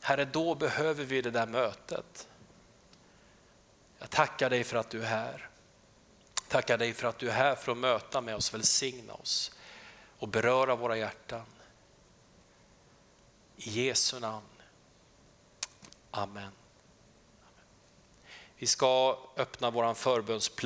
Herre, 0.00 0.24
då 0.24 0.54
behöver 0.54 1.04
vi 1.04 1.22
det 1.22 1.30
där 1.30 1.46
mötet. 1.46 2.28
Jag 4.04 4.10
tackar 4.10 4.50
dig 4.50 4.64
för 4.64 4.76
att 4.76 4.90
du 4.90 5.02
är 5.02 5.06
här. 5.06 5.48
Tackar 6.48 6.78
dig 6.78 6.92
för 6.92 7.08
att 7.08 7.18
du 7.18 7.28
är 7.28 7.32
här 7.32 7.54
för 7.54 7.72
att 7.72 7.78
möta 7.78 8.20
med 8.20 8.36
oss, 8.36 8.54
välsigna 8.54 9.14
oss 9.14 9.50
och 10.18 10.28
beröra 10.28 10.76
våra 10.76 10.96
hjärtan. 10.96 11.46
I 13.56 13.86
Jesu 13.86 14.20
namn. 14.20 14.46
Amen. 16.10 16.52
Vi 18.56 18.66
ska 18.66 19.18
öppna 19.36 19.70
vår 19.70 19.94
förbönsplats 19.94 20.56